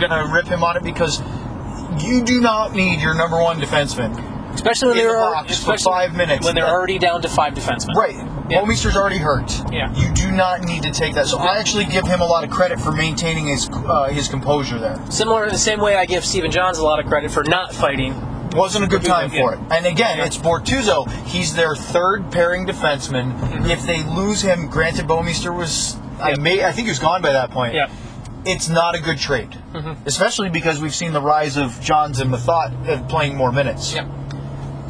going 0.00 0.10
to 0.10 0.30
rip 0.32 0.46
him 0.46 0.64
on 0.64 0.78
it 0.78 0.82
because 0.82 1.20
you 2.02 2.24
do 2.24 2.40
not 2.40 2.74
need 2.74 3.00
your 3.00 3.14
number 3.14 3.40
one 3.40 3.60
defenseman. 3.60 4.16
Especially 4.54 4.88
when 4.88 4.98
In 4.98 5.04
they're 5.04 5.12
the 5.12 5.18
al- 5.18 5.32
box 5.32 5.48
for 5.62 5.72
especially 5.74 5.84
five 5.92 6.16
minutes. 6.16 6.44
When 6.46 6.54
they're 6.54 6.66
already 6.66 6.98
down 6.98 7.20
to 7.22 7.28
five 7.28 7.52
defensemen. 7.54 7.94
Right. 7.94 8.16
Yeah. 8.50 8.96
Already 8.96 9.18
hurt. 9.18 9.50
Yeah. 9.72 9.94
You 9.94 10.12
do 10.12 10.30
not 10.30 10.62
need 10.62 10.82
to 10.82 10.90
take 10.90 11.14
that. 11.14 11.26
So 11.26 11.38
I 11.38 11.58
actually 11.58 11.84
give 11.86 12.06
him 12.06 12.20
a 12.20 12.26
lot 12.26 12.44
of 12.44 12.50
credit 12.50 12.80
for 12.80 12.92
maintaining 12.92 13.46
his 13.46 13.68
uh, 13.70 14.08
his 14.08 14.28
composure 14.28 14.78
there. 14.78 14.98
Similar 15.10 15.46
in 15.46 15.52
the 15.52 15.58
same 15.58 15.80
way 15.80 15.96
I 15.96 16.06
give 16.06 16.24
Stephen 16.24 16.50
Johns 16.50 16.78
a 16.78 16.84
lot 16.84 17.00
of 17.00 17.06
credit 17.06 17.30
for 17.30 17.44
not 17.44 17.74
fighting. 17.74 18.14
Wasn't 18.52 18.84
a 18.84 18.88
good 18.88 19.04
time 19.04 19.30
for 19.30 19.54
it. 19.54 19.60
And 19.70 19.86
again, 19.86 20.18
it's 20.18 20.36
Bortuzzo. 20.36 21.08
He's 21.24 21.54
their 21.54 21.76
third 21.76 22.32
pairing 22.32 22.66
defenseman. 22.66 23.68
If 23.70 23.82
they 23.86 24.02
lose 24.02 24.42
him, 24.42 24.66
granted, 24.66 25.06
Bouwmeester 25.06 25.56
was, 25.56 25.96
I 26.20 26.36
may, 26.36 26.64
I 26.64 26.72
think 26.72 26.86
he 26.86 26.90
was 26.90 26.98
gone 26.98 27.22
by 27.22 27.32
that 27.32 27.52
point. 27.52 27.74
Yeah. 27.74 27.88
It's 28.44 28.68
not 28.68 28.96
a 28.96 29.00
good 29.00 29.18
trade, 29.18 29.56
especially 30.06 30.48
because 30.48 30.80
we've 30.80 30.94
seen 30.94 31.12
the 31.12 31.20
rise 31.20 31.56
of 31.56 31.78
Johns 31.80 32.18
and 32.20 32.30
Methot 32.32 32.88
uh, 32.88 33.06
playing 33.06 33.36
more 33.36 33.52
minutes. 33.52 33.94
Yeah. 33.94 34.08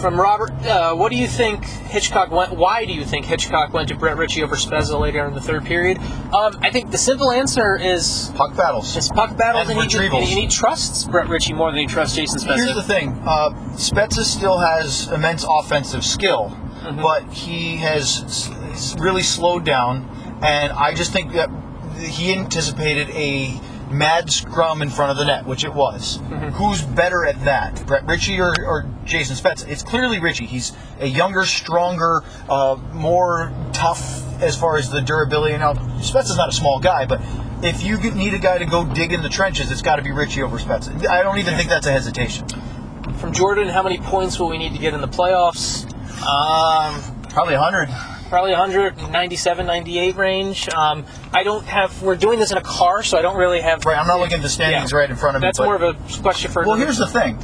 From 0.01 0.19
Robert, 0.19 0.51
uh, 0.65 0.95
what 0.95 1.11
do 1.11 1.17
you 1.17 1.27
think 1.27 1.63
Hitchcock 1.65 2.31
went? 2.31 2.53
Why 2.57 2.87
do 2.87 2.93
you 2.93 3.05
think 3.05 3.27
Hitchcock 3.27 3.75
went 3.75 3.89
to 3.91 3.95
Brett 3.95 4.17
Ritchie 4.17 4.43
over 4.43 4.57
Spezza 4.57 4.99
later 4.99 5.27
in 5.27 5.35
the 5.35 5.43
third 5.43 5.65
period? 5.67 5.99
Um, 6.33 6.59
I 6.63 6.71
think 6.71 6.91
the 6.91 6.97
simple 6.97 7.31
answer 7.31 7.77
is 7.77 8.33
Puck 8.35 8.57
battles. 8.57 8.97
it's 8.97 9.11
puck 9.11 9.37
battles, 9.37 9.69
And 9.69 9.79
and, 9.79 9.91
he, 9.93 9.99
retrievals. 9.99 10.19
and 10.21 10.27
he 10.27 10.47
trusts 10.47 11.05
Brett 11.05 11.29
Ritchie 11.29 11.53
more 11.53 11.71
than 11.71 11.81
he 11.81 11.87
trusts 11.87 12.17
Jason 12.17 12.41
Spezza. 12.41 12.57
Here's 12.57 12.75
the 12.75 12.83
thing: 12.83 13.11
uh, 13.27 13.51
Spezza 13.75 14.25
still 14.25 14.59
has 14.59 15.09
immense 15.13 15.45
offensive 15.47 16.03
skill, 16.05 16.57
Mm-hmm. 16.81 17.03
but 17.03 17.25
he 17.31 17.77
has 17.77 18.51
really 18.99 19.23
slowed 19.23 19.67
down. 19.67 20.09
And 20.43 20.73
I 20.73 20.95
just 20.95 21.13
think 21.13 21.35
that 21.35 21.51
he 21.99 22.33
anticipated 22.33 23.11
a 23.11 23.61
mad 23.90 24.31
scrum 24.31 24.83
in 24.83 24.90
front 24.90 25.11
of 25.11 25.16
the 25.16 25.24
net, 25.24 25.46
which 25.46 25.64
it 25.64 25.74
was. 25.74 26.18
Mm-hmm. 26.18 26.48
Who's 26.50 26.83
better 26.83 27.24
at 27.26 27.44
that, 27.44 27.85
Brett 27.87 28.07
Ritchie 28.07 28.40
or, 28.40 28.55
or 28.64 28.88
Jason 29.05 29.37
Spezza? 29.37 29.68
It's 29.68 29.83
clearly 29.83 30.20
Ritchie. 30.20 30.46
He's 30.46 30.72
a 30.98 31.07
younger, 31.07 31.44
stronger, 31.44 32.22
uh, 32.48 32.76
more 32.92 33.53
tough 33.72 34.22
as 34.42 34.57
far 34.57 34.76
as 34.76 34.90
the 34.90 35.00
durability. 35.00 35.57
Now, 35.57 35.74
Spezza's 35.74 36.37
not 36.37 36.48
a 36.48 36.53
small 36.53 36.81
guy, 36.81 37.07
but. 37.07 37.20
If 37.62 37.85
you 37.85 37.98
need 37.98 38.33
a 38.33 38.38
guy 38.38 38.57
to 38.57 38.64
go 38.64 38.87
dig 38.87 39.12
in 39.12 39.20
the 39.20 39.29
trenches, 39.29 39.70
it's 39.70 39.83
got 39.83 39.96
to 39.96 40.03
be 40.03 40.12
Ritchie 40.12 40.40
over 40.40 40.57
Spezza. 40.57 41.07
I 41.07 41.22
don't 41.22 41.37
even 41.37 41.57
think 41.57 41.68
that's 41.68 41.87
a 41.87 41.92
hesitation. 41.92 42.48
From 43.18 43.35
Jordan, 43.35 43.68
how 43.68 43.83
many 43.83 43.98
points 43.98 44.40
will 44.40 44.48
we 44.48 44.57
need 44.57 44.72
to 44.72 44.79
get 44.79 44.94
in 44.94 45.03
the 45.03 45.09
playoffs? 45.09 45.85
Um, 46.24 47.20
Probably 47.31 47.55
100. 47.55 48.19
Probably 48.31 48.53
197, 48.53 49.66
98 49.66 50.16
range. 50.16 50.69
Um, 50.71 51.05
I 51.35 51.43
don't 51.43 51.64
have. 51.66 52.01
We're 52.03 52.16
doing 52.16 52.38
this 52.38 52.51
in 52.53 52.57
a 52.57 52.62
car, 52.62 53.03
so 53.03 53.19
I 53.19 53.23
don't 53.23 53.37
really 53.37 53.61
have. 53.61 53.85
Right, 53.85 53.99
I'm 53.99 54.07
not 54.07 54.21
looking 54.21 54.37
at 54.37 54.43
the 54.43 54.49
standings 54.49 54.93
Yeah. 54.93 54.99
right 54.99 55.11
in 55.11 55.16
front 55.16 55.37
of 55.37 55.43
me. 55.43 55.49
That's 55.49 55.59
but- 55.59 55.64
more 55.64 55.75
of 55.77 55.83
a 55.83 56.23
question 56.23 56.51
for. 56.51 56.64
Well, 56.64 56.77
here's 56.77 56.97
the 56.97 57.07
thing: 57.09 57.38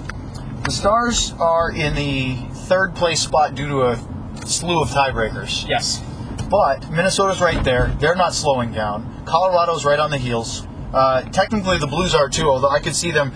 the 0.64 0.70
Stars 0.70 1.34
are 1.38 1.70
in 1.70 1.94
the 1.94 2.36
third 2.68 2.94
place 2.94 3.20
spot 3.20 3.54
due 3.54 3.68
to 3.68 3.82
a 3.88 3.98
slew 4.46 4.80
of 4.80 4.88
tiebreakers. 4.90 5.68
Yes. 5.68 6.02
But 6.48 6.88
Minnesota's 6.90 7.40
right 7.40 7.62
there; 7.64 7.92
they're 7.98 8.14
not 8.16 8.32
slowing 8.32 8.72
down. 8.72 9.22
Colorado's 9.26 9.84
right 9.84 9.98
on 9.98 10.10
the 10.10 10.18
heels. 10.18 10.66
Uh, 10.94 11.22
technically, 11.22 11.78
the 11.78 11.86
Blues 11.88 12.14
are 12.14 12.28
too, 12.28 12.48
although 12.48 12.70
I 12.70 12.78
could 12.78 12.94
see 12.94 13.10
them. 13.10 13.32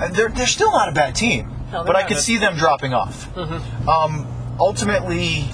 uh, 0.00 0.08
They're 0.08 0.28
they're 0.28 0.46
still 0.48 0.72
not 0.72 0.88
a 0.88 0.92
bad 0.92 1.14
team, 1.14 1.48
No, 1.72 1.84
but 1.84 1.94
I 1.96 2.02
could 2.02 2.18
see 2.18 2.36
them 2.36 2.56
dropping 2.56 2.92
off. 2.92 3.28
Um, 3.88 4.26
ultimately. 4.58 5.48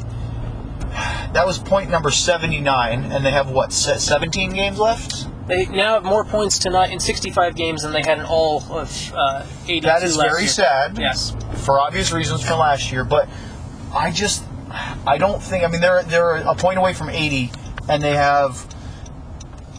That 0.94 1.44
was 1.46 1.58
point 1.58 1.90
number 1.90 2.10
79, 2.10 3.04
and 3.04 3.24
they 3.26 3.30
have 3.32 3.50
what, 3.50 3.72
17 3.72 4.52
games 4.52 4.78
left? 4.78 5.26
They 5.48 5.66
now 5.66 5.94
have 5.94 6.04
more 6.04 6.24
points 6.24 6.58
tonight 6.58 6.90
in 6.92 7.00
65 7.00 7.54
games 7.54 7.82
than 7.82 7.92
they 7.92 8.00
had 8.02 8.18
in 8.18 8.24
all 8.24 8.62
of 8.70 9.12
uh, 9.14 9.44
82 9.64 9.86
That 9.86 10.02
is 10.02 10.16
very 10.16 10.42
year. 10.42 10.48
sad. 10.48 10.96
Yes. 10.98 11.36
for 11.64 11.80
obvious 11.80 12.12
reasons 12.12 12.42
from 12.42 12.60
last 12.60 12.90
year. 12.92 13.04
But 13.04 13.28
I 13.94 14.10
just, 14.10 14.44
I 15.06 15.18
don't 15.18 15.42
think. 15.42 15.64
I 15.64 15.66
mean, 15.68 15.80
they're 15.80 16.02
they're 16.04 16.36
a 16.36 16.54
point 16.54 16.78
away 16.78 16.94
from 16.94 17.10
80, 17.10 17.50
and 17.88 18.02
they 18.02 18.14
have 18.14 18.66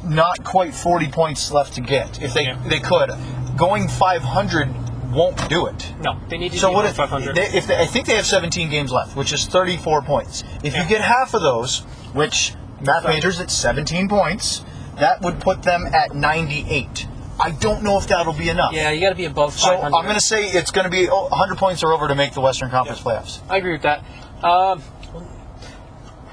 not 0.04 0.44
quite 0.44 0.76
40 0.76 1.08
points 1.08 1.52
left 1.52 1.74
to 1.76 1.82
get. 1.82 2.22
If 2.22 2.34
they 2.34 2.44
Yeah. 2.44 2.58
they 2.68 2.80
could, 2.80 3.10
going 3.58 3.88
500 3.88 4.70
won't 5.16 5.50
do 5.50 5.66
it. 5.68 5.94
No, 6.02 6.20
they 6.30 6.38
need 6.38 6.52
to 6.52 6.58
So 6.60 6.72
what 6.72 6.86
if 6.86 6.96
500. 6.96 7.36
They, 7.36 7.48
if 7.48 7.68
they, 7.68 7.78
I 7.78 7.86
think 7.86 8.06
they 8.06 8.16
have 8.16 8.26
17 8.26 8.70
games 8.70 8.92
left, 8.92 9.16
which 9.16 9.34
is 9.34 9.46
34 9.48 10.02
points. 10.04 10.44
If 10.64 10.74
Yeah. 10.74 10.84
you 10.84 10.90
get 10.90 11.02
half 11.02 11.34
of 11.34 11.42
those, 11.42 11.80
which 12.14 12.54
math 12.82 13.06
majors 13.06 13.40
at 13.40 13.50
17 13.52 14.08
points. 14.10 14.64
That 15.00 15.22
would 15.22 15.42
put 15.42 15.64
them 15.64 15.86
at 15.88 16.16
98. 16.16 17.08
I 17.38 17.52
don't 17.52 17.84
know 17.84 17.98
if 17.98 18.08
that'll 18.08 18.32
be 18.32 18.48
enough. 18.50 18.72
Yeah, 18.72 18.92
you 18.92 19.02
got 19.02 19.10
to 19.10 19.16
be 19.16 19.26
above 19.26 19.54
So 19.54 19.76
I'm 19.76 19.92
going 19.92 20.16
to 20.16 20.22
say 20.22 20.46
it's 20.46 20.72
going 20.72 20.86
to 20.86 20.90
be 20.92 21.10
oh, 21.10 21.28
100 21.28 21.58
points 21.58 21.84
or 21.84 21.92
over 21.92 22.08
to 22.08 22.16
make 22.16 22.34
the 22.34 22.40
Western 22.40 22.70
Conference 22.70 23.02
playoffs. 23.02 23.42
I 23.50 23.58
agree 23.58 23.74
with 23.74 23.82
that. 23.82 24.00
Um, 24.42 24.82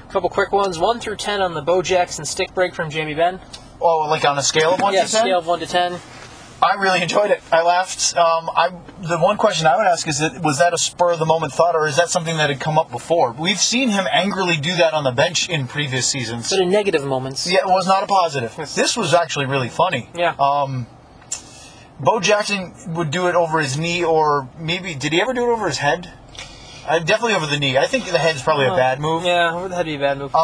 a 0.07 0.11
couple 0.11 0.29
quick 0.29 0.53
ones. 0.53 0.79
One 0.79 0.99
through 1.01 1.17
ten 1.17 1.41
on 1.41 1.53
the 1.55 1.61
Bo 1.61 1.81
Jackson 1.81 2.23
stick 2.23 2.53
break 2.53 2.73
from 2.73 2.89
Jamie 2.89 3.15
Benn. 3.15 3.41
Oh, 3.81 4.07
like 4.09 4.23
on 4.23 4.37
a 4.37 4.43
scale 4.43 4.75
of 4.75 4.79
one 4.79 4.93
Yeah, 4.93 5.03
to 5.05 5.11
ten. 5.11 5.17
Yeah, 5.19 5.23
scale 5.23 5.39
of 5.39 5.47
one 5.47 5.59
to 5.59 5.65
ten. 5.65 5.99
I 6.63 6.75
really 6.79 7.01
enjoyed 7.01 7.29
it. 7.29 7.43
I 7.51 7.61
laughed. 7.61 8.15
Um, 8.15 8.49
I 8.55 8.69
the 9.01 9.17
one 9.17 9.37
question 9.37 9.67
I 9.67 9.75
would 9.75 9.85
ask 9.85 10.07
is 10.07 10.19
that 10.19 10.41
was 10.41 10.59
that 10.59 10.73
a 10.73 10.77
spur 10.77 11.11
of 11.11 11.19
the 11.19 11.25
moment 11.25 11.51
thought, 11.53 11.75
or 11.75 11.87
is 11.87 11.97
that 11.97 12.09
something 12.09 12.37
that 12.37 12.49
had 12.49 12.59
come 12.59 12.77
up 12.77 12.89
before? 12.89 13.33
We've 13.33 13.59
seen 13.59 13.89
him 13.89 14.07
angrily 14.11 14.55
do 14.57 14.75
that 14.77 14.93
on 14.93 15.03
the 15.03 15.11
bench 15.11 15.49
in 15.49 15.67
previous 15.67 16.07
seasons. 16.07 16.49
But 16.49 16.59
in 16.59 16.69
negative 16.69 17.05
moments. 17.05 17.45
Yeah, 17.45 17.59
it 17.59 17.67
was 17.67 17.85
not 17.85 18.03
a 18.03 18.07
positive. 18.07 18.55
This 18.75 18.95
was 18.95 19.13
actually 19.13 19.45
really 19.47 19.69
funny. 19.69 20.09
Yeah. 20.15 20.35
Um, 20.39 20.87
Bo 21.99 22.19
Jackson 22.19 22.73
would 22.95 23.11
do 23.11 23.27
it 23.27 23.35
over 23.35 23.59
his 23.59 23.77
knee, 23.77 24.03
or 24.03 24.49
maybe 24.57 24.95
did 24.95 25.13
he 25.13 25.21
ever 25.21 25.33
do 25.33 25.43
it 25.43 25.53
over 25.53 25.67
his 25.67 25.77
head? 25.77 26.11
Uh, 26.87 26.99
definitely 26.99 27.35
over 27.35 27.45
the 27.45 27.57
knee. 27.57 27.77
I 27.77 27.87
think 27.87 28.05
the 28.05 28.17
head's 28.17 28.41
probably 28.41 28.65
a 28.65 28.75
bad 28.75 28.99
move. 28.99 29.23
Yeah, 29.23 29.67
that'd 29.69 29.85
be 29.85 29.95
a 29.95 29.99
bad 29.99 30.17
move. 30.17 30.35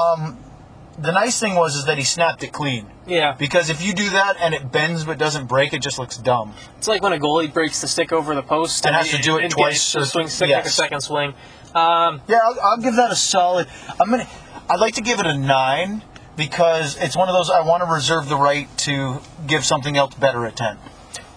The 1.01 1.11
nice 1.13 1.39
thing 1.39 1.55
was 1.55 1.75
is 1.75 1.85
that 1.85 1.97
he 1.97 2.03
snapped 2.03 2.43
it 2.43 2.51
clean. 2.51 2.85
yeah. 3.07 3.33
Because 3.37 3.69
if 3.69 3.81
you 3.81 3.93
do 3.93 4.09
that 4.09 4.35
and 4.39 4.53
it 4.53 4.71
bends 4.71 5.05
but 5.05 5.17
doesn't 5.17 5.45
break, 5.47 5.73
it 5.73 5.81
just 5.81 5.97
looks 5.97 6.17
dumb. 6.17 6.53
It's 6.77 6.87
like 6.87 7.01
when 7.01 7.13
a 7.13 7.17
goalie 7.19 7.51
breaks 7.53 7.79
the 7.81 7.87
stick 7.87 8.11
over 8.11 8.35
the 8.35 8.43
post 8.43 8.85
And 8.85 8.95
has 8.95 9.09
to 9.11 9.17
do 9.17 9.37
it 9.37 9.43
and 9.45 9.51
twice 9.51 9.95
or- 9.95 10.03
swing 10.05 10.27
stick 10.27 10.49
like 10.49 10.65
a 10.65 10.69
second 10.69 11.01
swing. 11.01 11.33
Um, 11.73 12.21
Yeah, 12.27 12.39
I'll, 12.43 12.59
I'll 12.61 12.77
give 12.77 12.95
that 12.95 13.11
a 13.11 13.15
solid. 13.15 13.67
I'm 13.99 14.09
gonna. 14.09 14.27
I'd 14.69 14.79
like 14.79 14.95
to 14.95 15.01
give 15.01 15.19
it 15.19 15.25
a 15.25 15.37
nine 15.37 16.03
because 16.35 16.97
it's 16.97 17.15
one 17.15 17.29
of 17.29 17.33
those. 17.35 17.49
I 17.49 17.61
want 17.61 17.81
to 17.83 17.89
reserve 17.91 18.27
the 18.27 18.37
right 18.37 18.67
to 18.79 19.19
give 19.47 19.63
something 19.63 19.95
else 19.95 20.15
better 20.15 20.45
a 20.45 20.51
ten. 20.51 20.77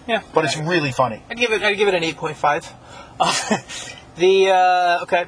yeah. 0.07 0.23
But 0.33 0.43
it's 0.45 0.57
really 0.57 0.91
funny. 0.91 1.21
I'd 1.29 1.37
give 1.37 1.51
it. 1.51 1.61
I'd 1.63 1.77
give 1.77 1.87
it 1.87 1.93
an 1.93 2.03
eight 2.03 2.17
point 2.17 2.35
five. 2.37 2.65
the 4.17 4.49
uh, 4.49 5.03
okay. 5.03 5.25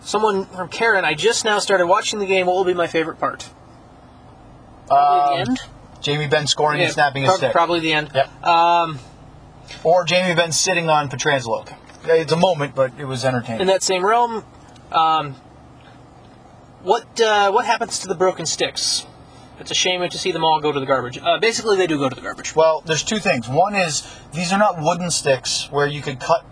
Someone 0.00 0.46
from 0.46 0.68
Karen. 0.68 1.04
I 1.04 1.14
just 1.14 1.44
now 1.44 1.58
started 1.58 1.86
watching 1.86 2.18
the 2.18 2.26
game. 2.26 2.46
What 2.46 2.56
will 2.56 2.64
be 2.64 2.74
my 2.74 2.86
favorite 2.86 3.18
part? 3.18 3.50
Probably 4.88 5.44
the 5.44 5.50
end. 5.50 5.58
Jamie 6.00 6.26
Benn 6.28 6.46
scoring 6.46 6.80
and 6.80 6.88
Yeah, 6.88 6.94
snapping 6.94 7.22
his 7.22 7.30
prob- 7.30 7.38
stick. 7.38 7.52
Probably 7.52 7.80
the 7.80 7.92
end. 7.92 8.10
Yep. 8.14 8.46
Um, 8.46 8.98
Or 9.84 10.04
Jamie 10.04 10.34
Benn 10.34 10.52
sitting 10.52 10.88
on 10.88 11.08
Pietrangelo. 11.08 11.66
It's 12.04 12.32
a 12.32 12.36
moment, 12.36 12.74
but 12.74 12.92
it 12.98 13.04
was 13.04 13.24
entertaining. 13.24 13.60
in 13.62 13.66
that 13.66 13.82
same 13.82 14.04
realm, 14.04 14.44
um, 14.92 15.34
what 16.82 17.20
uh, 17.20 17.50
what 17.50 17.64
happens 17.66 17.98
to 18.00 18.08
the 18.08 18.14
broken 18.14 18.46
sticks? 18.46 19.04
It's 19.60 19.72
a 19.72 19.74
shame 19.74 20.08
to 20.08 20.18
see 20.18 20.30
them 20.30 20.44
all 20.44 20.60
go 20.60 20.70
to 20.70 20.78
the 20.78 20.86
garbage. 20.86 21.18
Uh, 21.18 21.38
basically, 21.38 21.76
they 21.76 21.88
do 21.88 21.98
go 21.98 22.08
to 22.08 22.14
the 22.14 22.20
garbage. 22.22 22.54
Well, 22.54 22.82
there's 22.86 23.02
two 23.02 23.18
things. 23.18 23.48
One 23.48 23.74
is 23.74 24.06
these 24.32 24.52
are 24.52 24.58
not 24.58 24.80
wooden 24.80 25.10
sticks 25.10 25.68
where 25.72 25.86
you 25.86 26.00
could 26.00 26.20
cut 26.20 26.44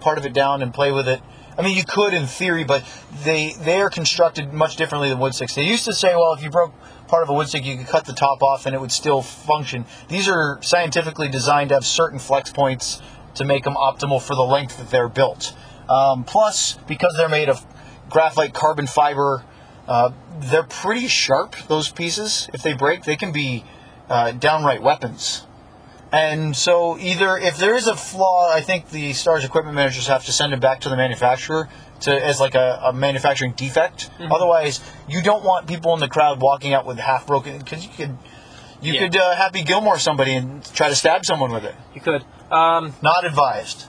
part 0.00 0.16
of 0.16 0.24
it 0.24 0.32
down 0.32 0.62
and 0.62 0.72
play 0.72 0.90
with 0.90 1.06
it. 1.06 1.20
I 1.58 1.62
mean, 1.62 1.76
you 1.76 1.84
could 1.84 2.14
in 2.14 2.26
theory, 2.26 2.64
but 2.64 2.82
they 3.22 3.52
they 3.60 3.80
are 3.82 3.90
constructed 3.90 4.52
much 4.54 4.76
differently 4.76 5.10
than 5.10 5.18
wood 5.18 5.34
sticks. 5.34 5.54
They 5.54 5.62
used 5.64 5.84
to 5.84 5.92
say, 5.92 6.16
well, 6.16 6.32
if 6.32 6.42
you 6.42 6.50
broke 6.50 6.72
part 7.14 7.22
of 7.22 7.28
a 7.28 7.32
wood 7.32 7.46
stick, 7.46 7.64
you 7.64 7.76
could 7.76 7.86
cut 7.86 8.04
the 8.06 8.12
top 8.12 8.42
off 8.42 8.66
and 8.66 8.74
it 8.74 8.80
would 8.80 8.90
still 8.90 9.22
function. 9.22 9.84
These 10.08 10.26
are 10.26 10.58
scientifically 10.62 11.28
designed 11.28 11.68
to 11.68 11.76
have 11.76 11.86
certain 11.86 12.18
flex 12.18 12.50
points 12.50 13.00
to 13.36 13.44
make 13.44 13.62
them 13.62 13.74
optimal 13.74 14.20
for 14.20 14.34
the 14.34 14.42
length 14.42 14.78
that 14.78 14.90
they're 14.90 15.08
built. 15.08 15.54
Um, 15.88 16.24
plus, 16.24 16.76
because 16.88 17.14
they're 17.16 17.28
made 17.28 17.48
of 17.48 17.64
graphite 18.10 18.52
carbon 18.52 18.88
fiber, 18.88 19.44
uh, 19.86 20.10
they're 20.40 20.64
pretty 20.64 21.06
sharp. 21.06 21.54
Those 21.68 21.88
pieces, 21.88 22.50
if 22.52 22.64
they 22.64 22.72
break, 22.72 23.04
they 23.04 23.14
can 23.14 23.30
be 23.30 23.64
uh, 24.10 24.32
downright 24.32 24.82
weapons. 24.82 25.46
And 26.10 26.56
so, 26.56 26.98
either 26.98 27.38
if 27.38 27.58
there 27.58 27.76
is 27.76 27.86
a 27.86 27.94
flaw, 27.94 28.52
I 28.52 28.60
think 28.60 28.90
the 28.90 29.12
Stars 29.12 29.44
equipment 29.44 29.76
managers 29.76 30.08
have 30.08 30.24
to 30.24 30.32
send 30.32 30.52
it 30.52 30.58
back 30.58 30.80
to 30.80 30.88
the 30.88 30.96
manufacturer 30.96 31.68
to 32.04 32.24
as 32.24 32.40
like 32.40 32.54
a, 32.54 32.80
a 32.84 32.92
manufacturing 32.92 33.52
defect. 33.52 34.10
Mm-hmm. 34.18 34.32
Otherwise, 34.32 34.80
you 35.08 35.20
don't 35.22 35.44
want 35.44 35.66
people 35.66 35.92
in 35.94 36.00
the 36.00 36.08
crowd 36.08 36.40
walking 36.40 36.72
out 36.74 36.86
with 36.86 36.98
half 36.98 37.26
broken 37.26 37.58
because 37.58 37.84
you 37.84 37.90
could 37.96 38.16
you 38.82 38.92
Yeah. 38.94 39.00
could 39.00 39.16
uh, 39.16 39.34
Happy 39.36 39.62
Gilmore 39.62 39.98
somebody 39.98 40.34
and 40.34 40.64
try 40.74 40.88
to 40.88 40.94
stab 40.94 41.24
someone 41.24 41.52
with 41.52 41.64
it. 41.64 41.74
You 41.94 42.00
could. 42.00 42.24
Um, 42.50 42.94
Not 43.02 43.24
advised. 43.24 43.86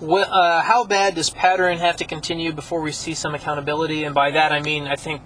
wh- 0.00 0.26
uh, 0.28 0.62
how 0.62 0.84
bad 0.84 1.14
does 1.14 1.30
pattern 1.30 1.78
have 1.78 1.96
to 1.98 2.04
continue 2.04 2.52
before 2.52 2.80
we 2.80 2.92
see 2.92 3.14
some 3.14 3.34
accountability? 3.34 4.04
And 4.04 4.14
by 4.14 4.30
that, 4.32 4.52
I 4.52 4.60
mean 4.60 4.86
I 4.86 4.96
think 4.96 5.20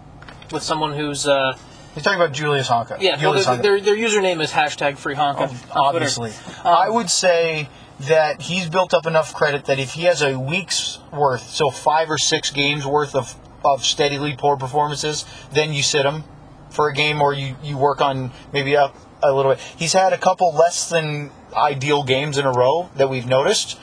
with 0.52 0.62
someone 0.62 0.92
who's 0.92 1.26
uh, 1.26 1.56
You're 1.94 2.02
talking 2.02 2.20
about 2.20 2.32
Julius 2.34 2.68
Honka. 2.68 2.96
yeah, 3.00 3.12
well, 3.12 3.20
Julius 3.20 3.46
their, 3.46 3.56
Honka. 3.56 3.62
their, 3.62 3.80
their 3.80 3.96
username 3.96 4.40
is 4.42 4.50
hashtag 4.52 4.98
free 4.98 5.14
Honka. 5.14 5.40
on 5.42 5.48
Twitter. 5.48 5.66
obviously. 5.76 6.32
I 6.64 6.88
would 6.90 7.10
say 7.10 7.68
that 8.00 8.42
he's 8.42 8.68
built 8.68 8.92
up 8.92 9.06
enough 9.06 9.34
credit 9.34 9.64
that 9.66 9.78
if 9.78 9.92
he 9.92 10.02
has 10.02 10.22
a 10.22 10.38
week's 10.38 10.98
worth, 11.12 11.48
so 11.48 11.70
five 11.70 12.10
or 12.10 12.18
six 12.18 12.50
games 12.50 12.86
worth 12.86 13.14
of, 13.14 13.34
of 13.64 13.84
steadily 13.84 14.34
poor 14.36 14.56
performances, 14.56 15.24
then 15.52 15.72
you 15.72 15.82
sit 15.82 16.04
him 16.04 16.24
for 16.70 16.88
a 16.88 16.94
game 16.94 17.22
or 17.22 17.32
you, 17.32 17.56
you 17.62 17.78
work 17.78 18.00
on 18.00 18.30
maybe 18.52 18.76
up 18.76 18.94
a 19.22 19.32
little 19.32 19.52
bit. 19.52 19.60
He's 19.76 19.94
had 19.94 20.12
a 20.12 20.18
couple 20.18 20.54
less 20.54 20.90
than 20.90 21.30
ideal 21.54 22.04
games 22.04 22.36
in 22.36 22.44
a 22.44 22.52
row 22.52 22.90
that 22.96 23.08
we've 23.08 23.26
noticed, 23.26 23.78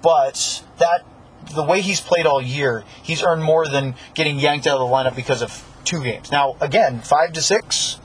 but 0.00 0.62
that 0.78 1.04
the 1.54 1.62
way 1.62 1.80
he's 1.80 2.00
played 2.00 2.26
all 2.26 2.40
year, 2.40 2.84
he's 3.02 3.22
earned 3.22 3.42
more 3.42 3.66
than 3.66 3.94
getting 4.14 4.38
yanked 4.38 4.66
out 4.66 4.78
of 4.78 4.88
the 4.88 4.94
lineup 4.94 5.16
because 5.16 5.42
of 5.42 5.64
two 5.84 6.02
games. 6.02 6.30
Now, 6.30 6.56
again, 6.60 7.00
five 7.00 7.32
to 7.32 7.42
six, 7.42 7.98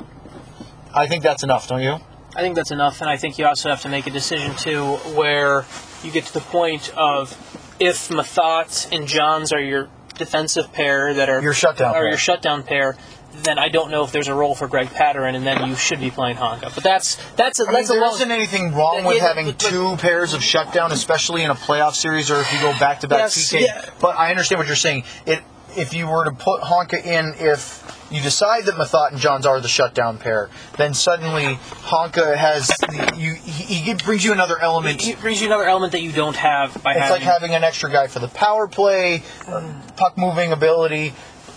I 0.93 1.07
think 1.07 1.23
that's 1.23 1.43
enough, 1.43 1.67
don't 1.67 1.81
you? 1.81 1.99
I 2.35 2.41
think 2.41 2.55
that's 2.55 2.71
enough, 2.71 3.01
and 3.01 3.09
I 3.09 3.17
think 3.17 3.37
you 3.37 3.45
also 3.45 3.69
have 3.69 3.81
to 3.81 3.89
make 3.89 4.07
a 4.07 4.11
decision 4.11 4.55
too, 4.55 4.93
where 5.15 5.65
you 6.03 6.11
get 6.11 6.25
to 6.25 6.33
the 6.33 6.39
point 6.39 6.93
of 6.95 7.31
if 7.79 8.09
Methot 8.09 8.91
and 8.95 9.07
Johns 9.07 9.51
are 9.51 9.59
your 9.59 9.89
defensive 10.17 10.71
pair 10.71 11.13
that 11.13 11.29
are 11.29 11.41
Your 11.41 11.53
shutdown 11.53 11.91
or 11.91 11.93
pair. 12.01 12.07
your 12.09 12.17
shutdown 12.17 12.63
pair, 12.63 12.95
then 13.43 13.57
I 13.59 13.69
don't 13.69 13.91
know 13.91 14.03
if 14.03 14.11
there's 14.11 14.27
a 14.27 14.33
role 14.33 14.55
for 14.55 14.67
Greg 14.67 14.87
Pateryn, 14.89 15.35
and 15.35 15.45
then 15.45 15.65
you 15.67 15.75
should 15.75 15.99
be 15.99 16.09
playing 16.11 16.35
Honka. 16.37 16.73
But 16.73 16.83
that's 16.83 17.15
that's 17.35 17.59
a, 17.59 17.63
I 17.63 17.65
mean, 17.67 17.73
that's 17.75 17.89
a 17.89 17.93
there 17.93 18.01
long. 18.01 18.13
isn't 18.15 18.31
anything 18.31 18.73
wrong 18.75 19.03
with 19.03 19.17
Yeah, 19.17 19.27
having 19.27 19.45
but- 19.47 19.57
but- 19.59 19.69
two 19.69 19.95
pairs 19.97 20.33
of 20.33 20.43
shutdown, 20.43 20.91
especially 20.91 21.43
in 21.43 21.49
a 21.49 21.55
playoff 21.55 21.95
series 21.95 22.29
or 22.31 22.39
if 22.41 22.53
you 22.53 22.59
go 22.61 22.71
back 22.79 23.01
to 23.01 23.07
back 23.07 23.19
Yes, 23.19 23.37
PK. 23.51 23.61
yeah. 23.61 23.85
But 23.99 24.17
I 24.17 24.29
understand 24.29 24.59
what 24.59 24.67
you're 24.67 24.75
saying. 24.75 25.03
It 25.25 25.41
if 25.77 25.93
you 25.93 26.05
were 26.07 26.25
to 26.25 26.31
put 26.31 26.61
Honka 26.61 27.03
in, 27.05 27.33
if 27.39 28.00
you 28.11 28.21
decide 28.21 28.65
that 28.65 28.75
Methot 28.75 29.11
and 29.11 29.19
Johns 29.19 29.45
are 29.45 29.59
the 29.61 29.67
shutdown 29.67 30.17
pair, 30.17 30.49
then 30.77 30.93
suddenly 30.93 31.55
Honka 31.85 32.35
has 32.35 32.67
the, 32.67 33.13
you. 33.17 33.33
He, 33.33 33.75
he 33.75 33.93
brings 33.93 34.23
you 34.23 34.33
another 34.33 34.59
element. 34.59 35.07
It 35.07 35.19
brings 35.19 35.41
you 35.41 35.47
another 35.47 35.63
element 35.65 35.93
that 35.93 36.01
you 36.01 36.11
don't 36.11 36.35
have 36.35 36.73
by 36.83 36.91
It's 36.91 36.99
having. 36.99 37.11
like 37.13 37.21
having 37.21 37.55
an 37.55 37.63
extra 37.63 37.89
guy 37.89 38.07
for 38.07 38.19
the 38.19 38.27
power 38.27 38.67
play, 38.67 39.23
uh, 39.47 39.73
puck 39.95 40.17
moving 40.17 40.51
ability. 40.51 41.13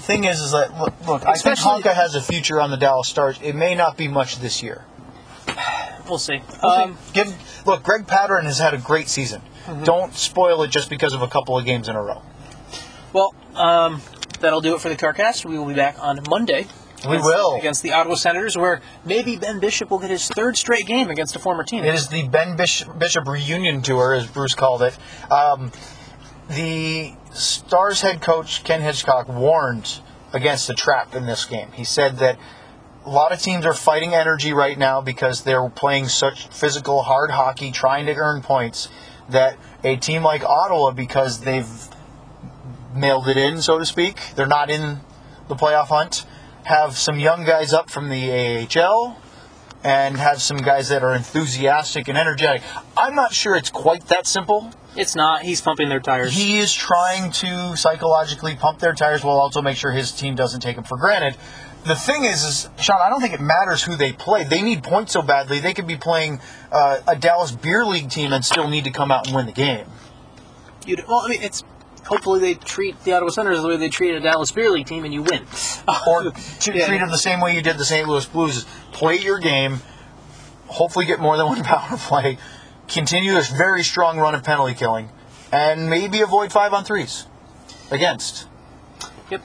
Thing 0.06 0.24
is, 0.24 0.40
is 0.40 0.52
that 0.52 0.78
look, 0.78 0.92
look 1.06 1.26
I 1.26 1.34
think 1.34 1.58
Honka 1.58 1.94
has 1.94 2.14
a 2.14 2.20
future 2.22 2.60
on 2.60 2.70
the 2.70 2.76
Dallas 2.76 3.08
Stars. 3.08 3.38
It 3.42 3.54
may 3.54 3.74
not 3.74 3.96
be 3.96 4.06
much 4.06 4.38
this 4.38 4.62
year. 4.62 4.84
we'll 6.08 6.18
see. 6.18 6.42
Um, 6.62 6.70
Um, 6.70 6.98
give 7.14 7.34
look, 7.66 7.82
Greg 7.82 8.06
Pateryn 8.06 8.44
has 8.44 8.58
had 8.58 8.74
a 8.74 8.78
great 8.78 9.08
season. 9.08 9.40
Mm-hmm. 9.66 9.84
Don't 9.84 10.14
spoil 10.14 10.62
it 10.62 10.70
just 10.70 10.90
because 10.90 11.14
of 11.14 11.22
a 11.22 11.26
couple 11.28 11.56
of 11.56 11.64
games 11.64 11.88
in 11.88 11.96
a 11.96 12.02
row. 12.02 12.20
well, 13.14 13.34
um, 13.54 14.02
that'll 14.44 14.60
do 14.60 14.74
it 14.74 14.80
for 14.80 14.88
the 14.88 14.96
CarCast. 14.96 15.44
We 15.44 15.58
will 15.58 15.66
be 15.66 15.74
back 15.74 15.96
on 16.00 16.20
Monday. 16.28 16.66
We 17.04 17.16
against- 17.16 17.24
will. 17.26 17.56
against 17.56 17.82
the 17.82 17.92
Ottawa 17.92 18.14
Senators, 18.14 18.56
where 18.56 18.80
maybe 19.04 19.36
Ben 19.36 19.58
Bishop 19.60 19.90
will 19.90 19.98
get 19.98 20.10
his 20.10 20.28
third 20.28 20.56
straight 20.56 20.86
game 20.86 21.10
against 21.10 21.36
a 21.36 21.38
former 21.38 21.64
team. 21.64 21.84
It 21.84 21.94
is 21.94 22.08
the 22.08 22.28
Ben 22.28 22.56
Bishop, 22.56 22.98
Bishop 22.98 23.26
reunion 23.26 23.82
tour, 23.82 24.14
as 24.14 24.26
Bruce 24.26 24.54
called 24.54 24.82
it. 24.82 24.96
Um, 25.30 25.72
the 26.48 27.12
Stars 27.32 28.00
head 28.00 28.20
coach 28.20 28.64
Ken 28.64 28.80
Hitchcock 28.80 29.28
warned 29.28 30.00
against 30.32 30.66
the 30.66 30.74
trap 30.74 31.14
in 31.14 31.26
this 31.26 31.44
game. 31.44 31.68
He 31.72 31.84
said 31.84 32.18
that 32.18 32.38
a 33.04 33.10
lot 33.10 33.32
of 33.32 33.40
teams 33.40 33.66
are 33.66 33.74
fighting 33.74 34.14
energy 34.14 34.52
right 34.52 34.78
now 34.78 35.00
because 35.00 35.42
they're 35.42 35.68
playing 35.68 36.08
such 36.08 36.48
physical, 36.48 37.02
hard 37.02 37.30
hockey, 37.30 37.70
trying 37.70 38.06
to 38.06 38.14
earn 38.14 38.40
points. 38.40 38.88
That 39.28 39.56
a 39.82 39.96
team 39.96 40.22
like 40.22 40.44
Ottawa, 40.44 40.90
because 40.90 41.40
they've 41.40 41.66
mailed 42.96 43.28
it 43.28 43.36
in, 43.36 43.60
so 43.62 43.78
to 43.78 43.86
speak, 43.86 44.18
they're 44.36 44.46
not 44.46 44.70
in 44.70 45.00
the 45.48 45.54
playoff 45.54 45.88
hunt, 45.88 46.24
have 46.64 46.96
some 46.96 47.18
young 47.18 47.44
guys 47.44 47.72
up 47.72 47.90
from 47.90 48.08
the 48.08 48.66
AHL 48.76 49.18
and 49.82 50.16
have 50.16 50.40
some 50.40 50.56
guys 50.56 50.88
that 50.88 51.02
are 51.02 51.14
enthusiastic 51.14 52.08
and 52.08 52.16
energetic. 52.16 52.62
I'm 52.96 53.14
not 53.14 53.34
sure 53.34 53.54
it's 53.54 53.70
quite 53.70 54.06
that 54.06 54.26
simple. 54.26 54.72
It's 54.96 55.14
not. 55.14 55.42
He's 55.42 55.60
pumping 55.60 55.88
their 55.88 56.00
tires. 56.00 56.32
He 56.32 56.58
is 56.58 56.72
trying 56.72 57.30
to 57.32 57.76
psychologically 57.76 58.56
pump 58.56 58.78
their 58.78 58.94
tires 58.94 59.22
while 59.22 59.36
also 59.36 59.60
make 59.60 59.76
sure 59.76 59.90
his 59.90 60.12
team 60.12 60.34
doesn't 60.34 60.60
take 60.60 60.76
them 60.76 60.84
for 60.84 60.96
granted. 60.96 61.36
The 61.84 61.94
thing 61.94 62.24
is, 62.24 62.42
is 62.44 62.68
Sean, 62.80 62.96
I 63.02 63.10
don't 63.10 63.20
think 63.20 63.34
it 63.34 63.42
matters 63.42 63.82
who 63.82 63.94
they 63.94 64.12
play. 64.12 64.44
They 64.44 64.62
need 64.62 64.82
points 64.82 65.12
so 65.12 65.20
badly. 65.20 65.60
They 65.60 65.74
could 65.74 65.86
be 65.86 65.96
playing 65.96 66.40
uh, 66.72 67.00
a 67.06 67.14
Dallas 67.14 67.52
Beer 67.52 67.84
League 67.84 68.08
team 68.08 68.32
and 68.32 68.42
still 68.42 68.68
need 68.68 68.84
to 68.84 68.90
come 68.90 69.10
out 69.10 69.26
and 69.26 69.36
win 69.36 69.44
the 69.44 69.52
game. 69.52 69.84
You'd, 70.86 71.06
well, 71.06 71.20
I 71.24 71.28
mean, 71.28 71.42
it's 71.42 71.62
hopefully 72.06 72.40
they 72.40 72.54
treat 72.54 73.02
the 73.04 73.12
Ottawa 73.12 73.30
Senators 73.30 73.62
the 73.62 73.68
way 73.68 73.76
they 73.76 73.88
treat 73.88 74.14
a 74.14 74.20
Dallas 74.20 74.50
Beer 74.52 74.70
League 74.70 74.86
team, 74.86 75.04
and 75.04 75.12
you 75.12 75.22
win. 75.22 75.44
or 76.06 76.22
to 76.24 76.32
Yeah. 76.72 76.86
treat 76.86 76.98
them 76.98 77.10
the 77.10 77.18
same 77.18 77.40
way 77.40 77.54
you 77.54 77.62
did 77.62 77.78
the 77.78 77.84
St. 77.84 78.06
Louis 78.08 78.24
Blues. 78.26 78.64
Play 78.92 79.16
your 79.18 79.38
game. 79.38 79.80
Hopefully, 80.66 81.04
get 81.06 81.20
more 81.20 81.36
than 81.36 81.46
one 81.46 81.62
power 81.64 81.96
play. 81.98 82.38
Continue 82.88 83.32
this 83.32 83.48
very 83.50 83.82
strong 83.82 84.18
run 84.18 84.34
of 84.34 84.42
penalty 84.44 84.74
killing, 84.74 85.08
and 85.52 85.88
maybe 85.88 86.20
avoid 86.20 86.52
five 86.52 86.72
on 86.74 86.84
threes 86.84 87.26
against. 87.90 88.46
Yep. 89.30 89.42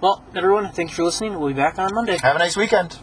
Well, 0.00 0.24
everyone, 0.34 0.72
thank 0.72 0.90
you 0.90 0.96
for 0.96 1.04
listening. 1.04 1.38
We'll 1.38 1.48
be 1.48 1.54
back 1.54 1.78
on 1.78 1.94
Monday. 1.94 2.18
Have 2.22 2.36
a 2.36 2.38
nice 2.38 2.56
weekend. 2.56 2.98